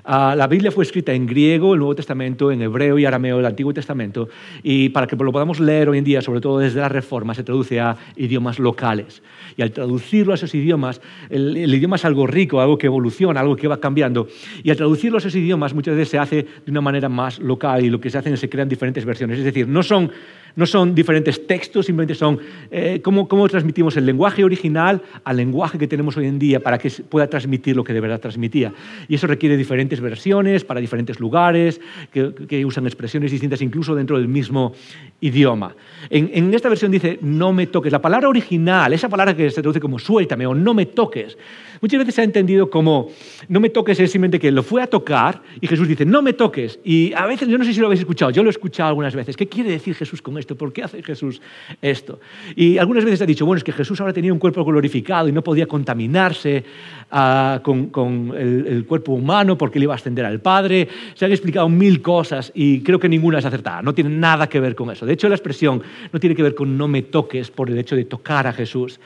[0.07, 3.73] la Biblia fue escrita en griego, el Nuevo Testamento, en hebreo y arameo, el Antiguo
[3.73, 4.29] Testamento.
[4.61, 7.43] Y para que lo podamos leer hoy en día, sobre todo desde la Reforma, se
[7.43, 9.23] traduce a idiomas locales.
[9.57, 13.39] Y al traducirlo a esos idiomas, el, el idioma es algo rico, algo que evoluciona,
[13.39, 14.27] algo que va cambiando.
[14.63, 17.83] Y al traducirlo a esos idiomas, muchas veces se hace de una manera más local
[17.83, 19.39] y lo que se hace es que se crean diferentes versiones.
[19.39, 20.11] Es decir, no son
[20.55, 22.39] no son diferentes textos, simplemente son
[22.71, 26.89] eh, cómo, transmitimos el lenguaje original al lenguaje que tenemos hoy en día para que
[26.89, 28.73] pueda transmitir lo que de verdad transmitía.
[29.07, 31.81] Y eso requiere diferentes versiones para diferentes lugares,
[32.11, 34.73] que, usan expresiones distintas incluso dentro del mismo
[35.21, 35.75] idioma.
[36.09, 37.91] En, en, esta versión dice, no me toques.
[37.91, 41.37] La palabra original, esa palabra que se traduce como suéltame o no me toques,
[41.81, 43.09] muchas veces se ha entendido como
[43.47, 46.33] no me toques es simplemente que lo fue a tocar y Jesús dice, no me
[46.33, 46.79] toques.
[46.83, 49.15] Y a veces, yo no sé si lo habéis escuchado, yo lo he escuchado algunas
[49.15, 49.35] veces.
[49.35, 50.55] ¿Qué quiere decir Jesús con esto?
[50.55, 51.41] ¿Por qué hace Jesús
[51.81, 52.19] esto?
[52.55, 55.31] Y algunas veces ha dicho, bueno, es que Jesús ahora tenía un cuerpo glorificado y
[55.31, 56.63] no podía contaminarse
[57.11, 60.87] ah, con, el, cuerpo humano porque le iba a ascender al Padre.
[61.13, 63.81] Se han explicado mil cosas y creo que ninguna es acertada.
[63.81, 65.05] No tiene nada que ver con eso.
[65.05, 67.95] De hecho, la expresión no tiene que ver con no me toques por el hecho
[67.95, 68.99] de tocar a Jesús.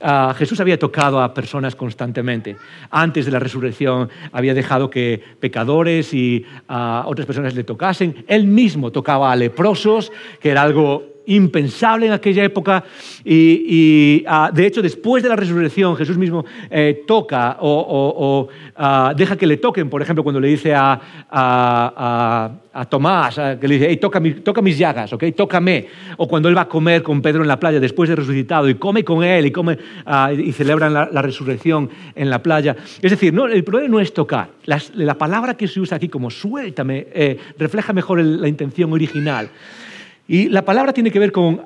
[0.00, 2.11] Ah, Jesús había tocado a personas constantemente.
[2.90, 8.24] Antes de la resurrección había dejado que pecadores y otras personas le tocasen.
[8.28, 12.84] Él mismo tocaba a leprosos, que era algo impensable en aquella época
[13.24, 19.36] y, ah, de hecho después de la resurrección Jesús mismo eh, toca o, ah, deja
[19.36, 21.00] que le toquen, por ejemplo cuando le dice a,
[22.88, 25.24] Tomás, que le dice, toca, mis llagas, ¿ok?
[25.36, 28.68] tócame, o cuando él va a comer con Pedro en la playa después de resucitado
[28.68, 32.76] y come con él y, come, ah, y celebran la, resurrección en la playa.
[33.00, 36.30] Es decir, no, el problema no es tocar, la palabra que se usa aquí como
[36.30, 39.50] suéltame eh, refleja mejor la intención original.
[40.32, 41.58] Y la palabra tiene que ver con,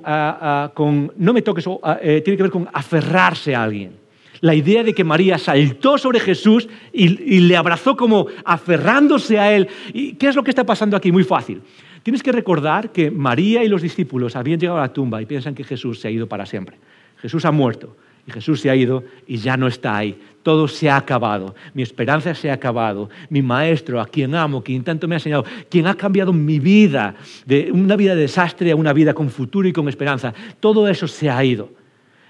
[1.17, 1.65] no me toques,
[2.03, 3.93] eh, tiene que ver con aferrarse a alguien.
[4.41, 9.69] La idea de que María saltó sobre Jesús y, le abrazó como aferrándose a él.
[9.95, 11.13] ¿Y qué es lo que está pasando aquí?
[11.13, 11.63] Muy fácil.
[12.03, 15.55] Tienes que recordar que María y los discípulos habían llegado a la tumba y piensan
[15.55, 16.77] que Jesús se ha ido para siempre.
[17.19, 17.97] Jesús ha muerto
[18.27, 20.19] y Jesús se ha ido y ya no está ahí.
[20.43, 21.55] Todo se ha acabado.
[21.75, 23.09] Mi esperanza se ha acabado.
[23.31, 27.15] Mi maestro, a quien amo, quien tanto me ha enseñado, quien ha cambiado mi vida
[27.45, 30.35] de una vida de desastre a una vida con futuro y con esperanza.
[30.61, 31.71] Todo eso se ha ido.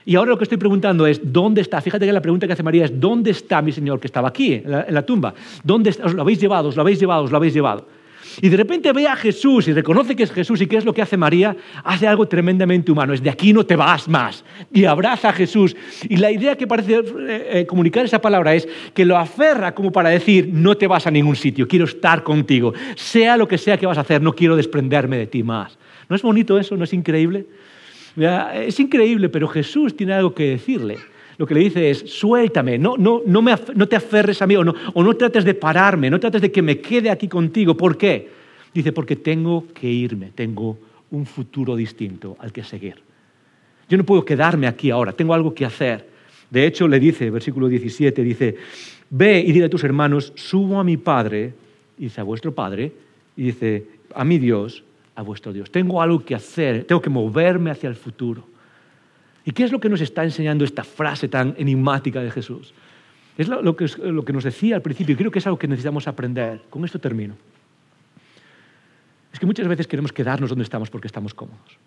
[0.04, 1.80] Y ahora lo que estoy preguntando es, ¿dónde está?
[1.80, 4.54] Fíjate que la pregunta que hace María es, ¿dónde está mi Señor que estaba aquí,
[4.54, 5.34] en la, tumba?
[5.64, 6.06] ¿Dónde está?
[6.06, 6.68] ¿Os lo habéis llevado?
[6.68, 7.24] ¿Os lo habéis llevado?
[7.24, 7.88] ¿Os lo habéis llevado?
[8.40, 10.92] Y de repente ve a Jesús y reconoce que es Jesús y qué es lo
[10.92, 14.44] que hace María, hace algo tremendamente humano, es de aquí no te vas más.
[14.72, 15.76] Y abraza a Jesús.
[16.08, 17.02] Y la idea que parece eh,
[17.52, 21.10] eh, comunicar esa palabra es que lo aferra como para decir, no te vas a
[21.10, 22.74] ningún sitio, quiero estar contigo.
[22.94, 25.78] Sea lo que sea que vas a hacer, no quiero desprenderme de ti más.
[26.08, 26.76] ¿No es bonito eso?
[26.76, 27.46] ¿No es increíble?
[28.54, 30.96] Es increíble, pero Jesús tiene algo que decirle
[31.38, 34.56] lo que le dice es, suéltame, no, no, no, me, no te aferres a mí
[34.56, 37.76] o no, o no trates de pararme, no trates de que me quede aquí contigo.
[37.76, 38.28] ¿Por qué?
[38.72, 40.78] Dice, porque tengo que irme, tengo
[41.10, 42.96] un futuro distinto al que seguir.
[43.88, 46.08] Yo no puedo quedarme aquí ahora, tengo algo que hacer.
[46.50, 48.56] De hecho, le dice, versículo 17, dice,
[49.10, 51.54] ve y dile a tus hermanos, subo a mi Padre,
[51.96, 52.92] dice a vuestro Padre,
[53.36, 54.82] y dice, a mi Dios,
[55.14, 55.70] a vuestro Dios.
[55.70, 58.55] Tengo algo que hacer, tengo que moverme hacia el futuro.
[59.46, 62.74] ¿Y qué es lo que nos está enseñando esta frase tan enigmática de Jesús?
[63.38, 65.68] Es lo, que, lo que nos decía al principio y creo que es algo que
[65.68, 66.62] necesitamos aprender.
[66.68, 67.36] Con esto termino.
[69.32, 71.78] Es que muchas veces queremos quedarnos donde estamos porque estamos cómodos.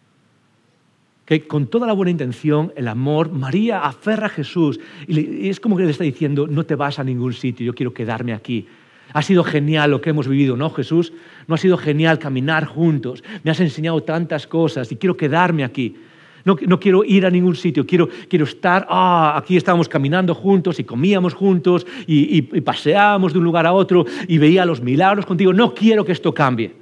[1.26, 5.76] Que con toda la buena intención, el amor, María aferra a Jesús y es como
[5.76, 8.68] que le está diciendo, no te vas a ningún sitio, yo quiero quedarme aquí.
[9.12, 11.12] Ha sido genial lo que hemos vivido, ¿no, Jesús?
[11.48, 13.22] No ha sido genial caminar juntos.
[13.44, 15.98] Me has enseñado tantas cosas y quiero quedarme aquí.
[16.46, 18.10] No, quiero ir a ningún sitio, quiero,
[18.44, 23.74] estar, ah, aquí estábamos caminando juntos y comíamos juntos y, paseábamos de un lugar a
[23.74, 26.74] otro y veía los milagros contigo, no quiero que esto cambie.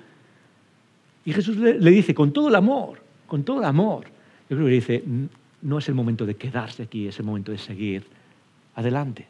[1.25, 4.05] Y Jesús le, dice, con todo el amor, con todo el amor,
[4.49, 5.03] yo creo que le dice,
[5.61, 8.05] no es el momento de quedarse aquí, es el momento de seguir
[8.75, 9.27] adelante.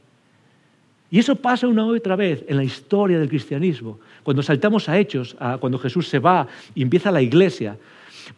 [1.10, 4.00] Y eso pasa una y otra vez en la historia del cristianismo.
[4.24, 7.78] Cuando saltamos a hechos, cuando Jesús se va y empieza la iglesia,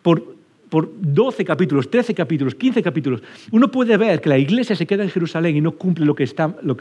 [0.03, 0.38] por,
[0.69, 5.03] por 12 capítulos, 13 capítulos, 15 capítulos, uno puede ver que la iglesia se queda
[5.03, 6.25] en Jerusalén y no cumple lo que,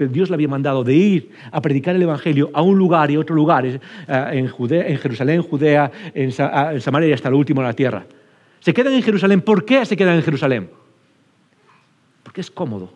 [0.08, 3.20] Dios le había mandado de ir a predicar el Evangelio a un lugar y a
[3.20, 7.66] otro lugar, eh, en, en Jerusalén, Judea, en, en Samaria y hasta lo último en
[7.66, 8.04] la tierra.
[8.60, 9.40] Se quedan en Jerusalén.
[9.40, 10.70] ¿Por qué se quedan en Jerusalén?
[12.22, 12.92] Porque es cómodo.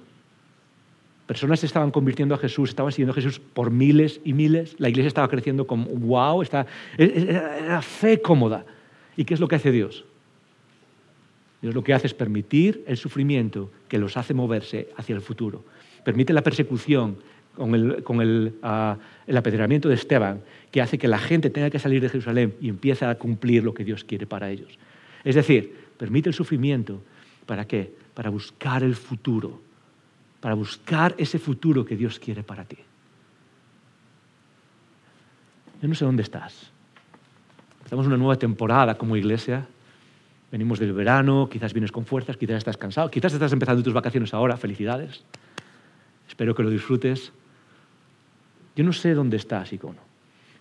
[1.26, 4.74] Personas se estaban convirtiendo a Jesús, estaban siguiendo a Jesús por miles y miles.
[4.78, 6.66] La iglesia estaba creciendo como, wow, está,
[6.98, 8.66] era fe cómoda.
[9.16, 10.04] ¿Y qué es lo que hace Dios?
[11.62, 15.64] Dios lo que hace es permitir el sufrimiento que los hace moverse hacia el futuro.
[16.04, 17.18] Permite la persecución
[17.54, 17.74] con,
[18.20, 18.96] el, ah,
[19.26, 20.42] el, apedreamiento de Esteban,
[20.72, 23.74] que hace que la gente tenga que salir de Jerusalén y empiece a cumplir lo
[23.74, 24.76] que Dios quiere para ellos.
[25.22, 27.00] Es decir, permite el sufrimiento.
[27.46, 27.94] ¿Para qué?
[28.14, 29.60] Para buscar el futuro.
[30.40, 32.78] Para buscar ese futuro que Dios quiere para ti.
[35.80, 36.72] Yo no sé dónde estás.
[37.84, 39.66] Estamos en una nueva temporada como iglesia
[40.52, 44.34] Venimos del verano, quizás vienes con fuerzas, quizás estás cansado, quizás estás empezando tus vacaciones
[44.34, 45.24] ahora, felicidades.
[46.28, 47.32] Espero que lo disfrutes.
[48.76, 50.00] Yo no sé dónde estás, icono,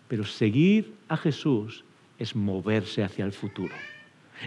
[0.08, 1.84] pero seguir a Jesús
[2.18, 3.76] es moverse hacia el futuro,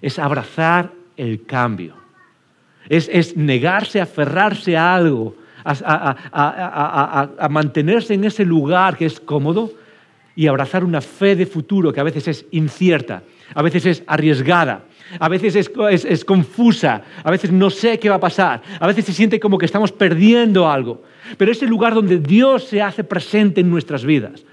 [0.01, 1.95] es abrazar el cambio,
[2.88, 9.72] es, negarse a aferrarse a algo, a mantenerse en ese lugar que es cómodo
[10.36, 13.22] y abrazar una fe de futuro que a veces es incierta
[13.53, 14.84] a veces es arriesgada,
[15.18, 19.12] a veces es, confusa, a veces no sé qué va a pasar, a veces se
[19.12, 21.03] siente como que estamos perdiendo algo.
[21.36, 24.45] Pero es el lugar donde Dios se hace presente en nuestras vidas.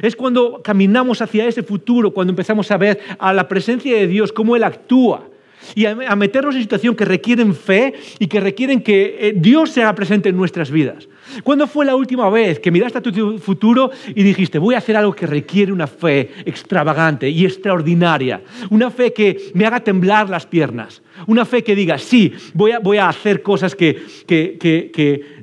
[0.00, 4.32] Es cuando caminamos hacia ese futuro, cuando empezamos a ver a la presencia de Dios,
[4.32, 5.28] cómo Él actúa.
[5.74, 9.82] Y a, meternos en situaciones que requieren fe y que requieren que eh, Dios se
[9.82, 11.08] haga presente en nuestras vidas.
[11.42, 14.96] ¿Cuándo fue la última vez que miraste a tu futuro y dijiste, voy a hacer
[14.96, 18.42] algo que requiere una fe extravagante y extraordinaria?
[18.70, 21.02] Una fe que me haga temblar las piernas.
[21.26, 24.02] Una fe que diga, sí, voy a, hacer cosas que,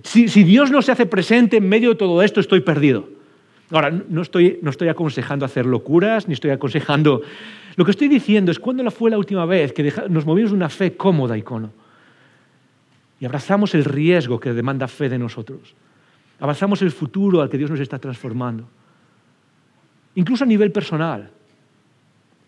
[0.03, 3.07] si, si Dios no se hace presente en medio de todo esto, estoy perdido.
[3.71, 7.21] Ahora, no estoy, no estoy aconsejando hacer locuras, ni estoy aconsejando...
[7.75, 10.97] Lo que estoy diciendo es cuándo fue la última vez que nos movimos una fe
[10.97, 11.71] cómoda, icono.
[13.19, 15.75] Y abrazamos el riesgo que demanda fe de nosotros.
[16.39, 18.67] Abrazamos el futuro al que Dios nos está transformando.
[20.15, 21.29] Incluso a nivel personal.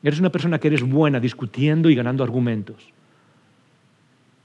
[0.04, 2.88] Eres una persona que eres buena discutiendo y ganando argumentos.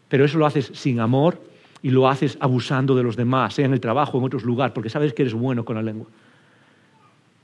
[0.08, 1.40] Pero eso lo haces sin amor
[1.82, 4.72] y lo haces abusando de los demás, sea en el trabajo o en otros lugares,
[4.74, 6.08] porque sabes que eres bueno con la lengua.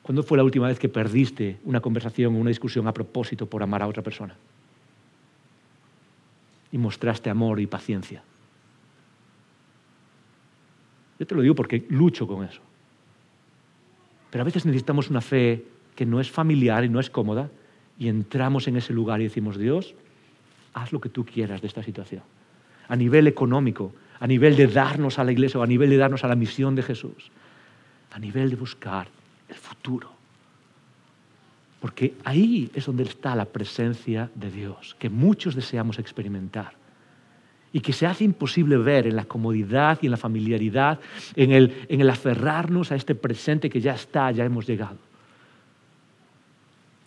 [0.02, 3.62] ¿Cuándo fue la última vez que perdiste una conversación o una discusión a propósito por
[3.62, 4.34] amar a otra persona?
[6.72, 8.22] Y mostraste amor y paciencia.
[11.22, 12.60] Yo te lo digo porque lucho con eso.
[14.28, 15.64] Pero a veces necesitamos una fe
[15.94, 17.48] que no es familiar y no es cómoda
[17.96, 19.94] y entramos en ese lugar y decimos, Dios,
[20.74, 22.24] haz lo que tú quieras de esta situación.
[22.88, 26.24] A nivel económico, a nivel de darnos a la iglesia o a nivel de darnos
[26.24, 27.30] a la misión de Jesús,
[28.10, 29.06] a nivel de buscar
[29.48, 30.10] el futuro.
[31.78, 36.81] Porque ahí es donde está la presencia de Dios, que muchos deseamos experimentar
[37.72, 41.00] y que se hace imposible ver en la comodidad y en la familiaridad,
[41.36, 44.96] en el, en el aferrarnos a este presente que ya está, ya hemos llegado.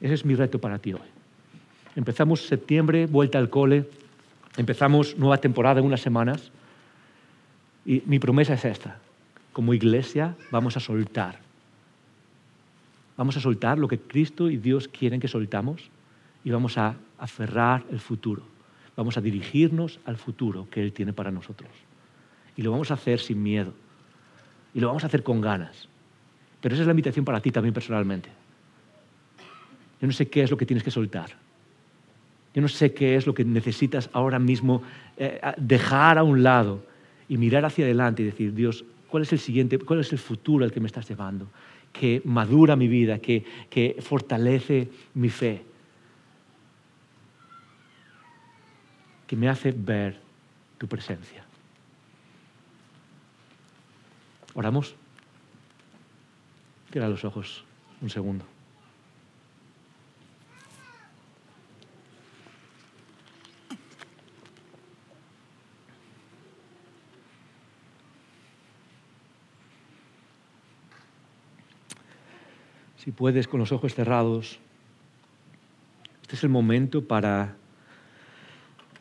[0.01, 0.99] Ese es mi reto para ti hoy.
[1.95, 3.85] Empezamos septiembre, vuelta al cole,
[4.57, 6.51] empezamos nueva temporada en unas semanas
[7.85, 8.97] y mi promesa es esta.
[9.53, 11.45] Como iglesia vamos a soltar
[13.17, 15.89] Vamos a soltar lo que Cristo y Dios quieren que soltamos
[16.43, 18.43] y vamos a aferrar el futuro.
[18.95, 21.69] Vamos a dirigirnos al futuro que Él tiene para nosotros.
[22.55, 23.73] Y lo vamos a hacer sin miedo.
[24.73, 25.87] Y lo vamos a hacer con ganas.
[26.61, 28.29] Pero esa es la invitación para ti también personalmente.
[30.01, 31.29] Yo no sé qué es lo que tienes que soltar.
[32.53, 34.81] Yo no sé qué es lo que necesitas ahora mismo
[35.17, 36.85] eh, dejar a un lado
[37.27, 40.63] y mirar hacia adelante y decir, Dios, ¿cuál es el siguiente, cuál es el futuro
[40.63, 41.47] al que me estás llevando?
[41.99, 45.61] que madura mi vida, que, que fortalece mi fe,
[49.27, 50.19] que me hace ver
[50.77, 51.43] tu presencia.
[54.53, 54.95] ¿Oramos?
[56.91, 57.65] Cierra los ojos
[58.01, 58.45] un segundo.
[73.05, 74.57] si puedes, con los ojos cerrados.
[76.23, 77.55] Este es el momento para,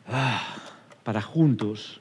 [0.07, 0.55] ah,
[1.03, 1.99] para juntos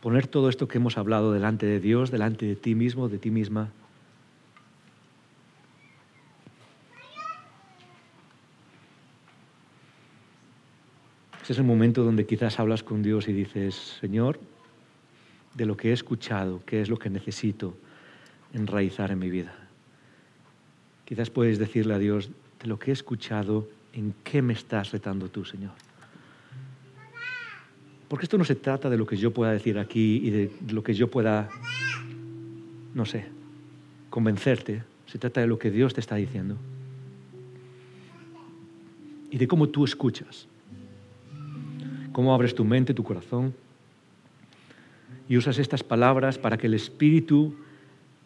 [0.00, 3.30] poner todo esto que hemos hablado delante de Dios, delante de ti mismo, de ti
[3.30, 3.70] misma.
[11.40, 14.38] Este es el momento donde quizás hablas con Dios y dices, Señor,
[15.54, 17.74] de lo que he escuchado, ¿qué es lo que necesito
[18.52, 19.54] enraizar en mi vida?
[21.06, 22.30] Quizás puedes decirle a Dios,
[22.60, 25.87] de lo que he escuchado, ¿en qué me estás retando tú, Señor?
[28.08, 30.82] Porque esto no se trata de lo que yo pueda decir aquí y de lo
[30.82, 31.50] que yo pueda,
[32.94, 33.26] no sé,
[34.08, 34.82] convencerte.
[35.06, 36.56] Se trata de lo que Dios te está diciendo.
[39.30, 40.46] Y de cómo tú escuchas.
[42.12, 43.54] Cómo abres tu mente, tu corazón.
[45.28, 47.54] Y usas estas palabras para que el Espíritu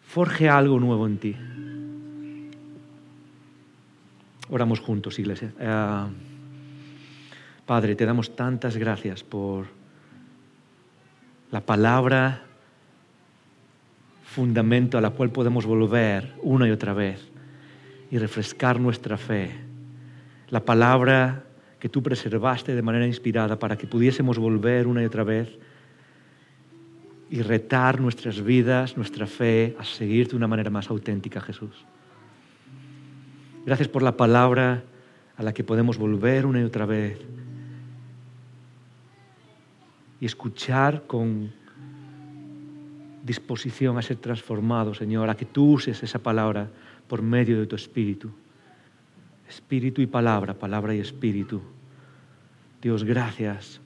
[0.06, 1.36] forje algo nuevo en ti.
[4.48, 5.52] Oramos juntos, iglesia.
[5.58, 6.06] Eh,
[7.66, 9.66] Padre, te damos tantas gracias por
[11.52, 12.42] la palabra,
[14.24, 17.30] fundamento a la cual podemos volver una y otra vez
[18.10, 19.50] y refrescar nuestra fe.
[20.48, 21.44] La palabra
[21.78, 25.56] que tú preservaste de manera inspirada para que pudiésemos volver una y otra vez
[27.30, 31.86] y retar nuestras vidas, nuestra fe, a seguirte de una manera más auténtica, Jesús.
[33.64, 34.82] Gracias por la palabra
[35.36, 37.18] a la que podemos volver una y otra vez
[40.22, 41.50] y escuchar con
[43.24, 46.70] disposición a ser transformado, Señor, a que tú uses esa palabra
[47.08, 48.30] por medio de tu Espíritu.
[49.48, 51.60] Espíritu y palabra, palabra y espíritu.
[52.80, 53.80] Dios, gracias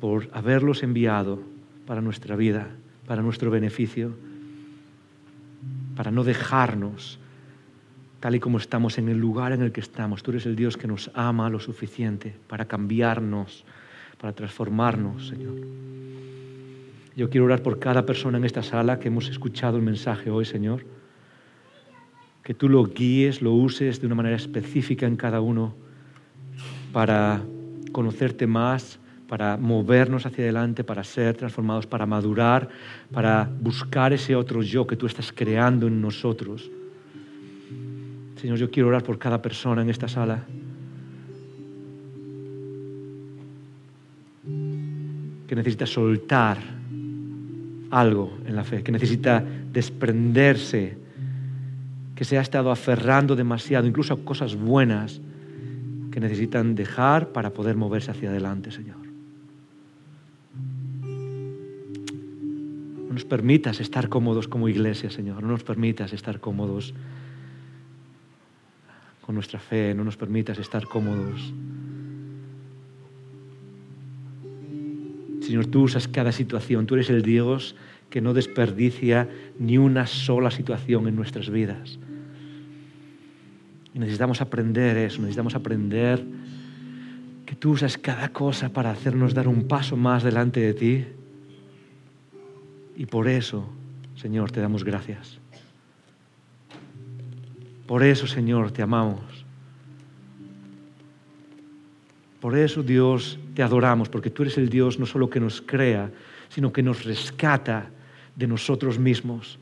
[0.00, 1.42] por haberlos enviado
[1.86, 2.70] para nuestra vida,
[3.06, 4.16] para nuestro beneficio,
[5.94, 7.18] para no dejarnos
[8.20, 10.22] tal y como estamos en el lugar en el que estamos.
[10.22, 13.66] Tú eres el Dios que nos ama lo suficiente para cambiarnos,
[14.22, 15.56] para transformarnos, Señor.
[17.16, 20.44] Yo quiero orar por cada persona en esta sala que hemos escuchado el mensaje hoy,
[20.44, 20.86] Señor.
[22.44, 25.74] Que tú lo guíes, lo uses de una manera específica en cada uno
[26.92, 27.42] para
[27.90, 32.68] conocerte más, para movernos hacia adelante, para ser transformados, para madurar,
[33.12, 36.70] para buscar ese otro yo que tú estás creando en nosotros.
[38.36, 40.46] Señor, yo quiero orar por cada persona en esta sala.
[45.52, 46.56] Que necesita soltar
[47.90, 50.96] algo en la fe, que necesita desprenderse,
[52.14, 55.20] que se ha estado aferrando demasiado, incluso a cosas buenas
[56.10, 58.96] que necesitan dejar para poder moverse hacia adelante, Señor.
[63.08, 65.42] No nos permitas estar cómodos como iglesia, Señor.
[65.42, 66.94] No nos permitas estar cómodos
[69.20, 71.52] con nuestra fe, no nos permitas estar cómodos.
[75.42, 77.74] Señor, tú usas cada situación, tú eres el Dios
[78.10, 79.28] que no desperdicia
[79.58, 81.98] ni una sola situación en nuestras vidas.
[83.94, 86.24] Y necesitamos aprender eso, necesitamos aprender
[87.44, 91.04] que tú usas cada cosa para hacernos dar un paso más delante de ti.
[92.96, 93.68] Y por eso,
[94.14, 95.38] Señor, te damos gracias.
[97.86, 99.44] Por eso, Señor, te amamos.
[102.40, 106.10] Por eso, Dios, te adoramos, porque tú eres el Dios no solo que nos crea,
[106.48, 107.90] sino que nos rescata
[108.36, 109.58] de nosotros mismos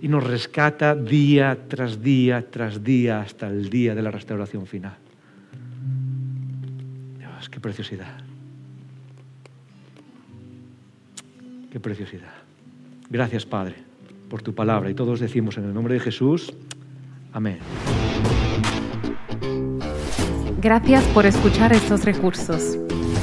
[0.00, 4.96] y nos rescata día tras día tras día hasta el día de la restauración final.
[7.18, 8.18] Dios, qué preciosidad.
[11.70, 12.32] Qué preciosidad.
[13.10, 13.74] Gracias, Padre,
[14.28, 14.90] por tu palabra.
[14.90, 16.54] Y todos decimos en el nombre de Jesús.
[17.32, 17.58] Amén.
[20.60, 22.78] Gracias por escuchar estos recursos.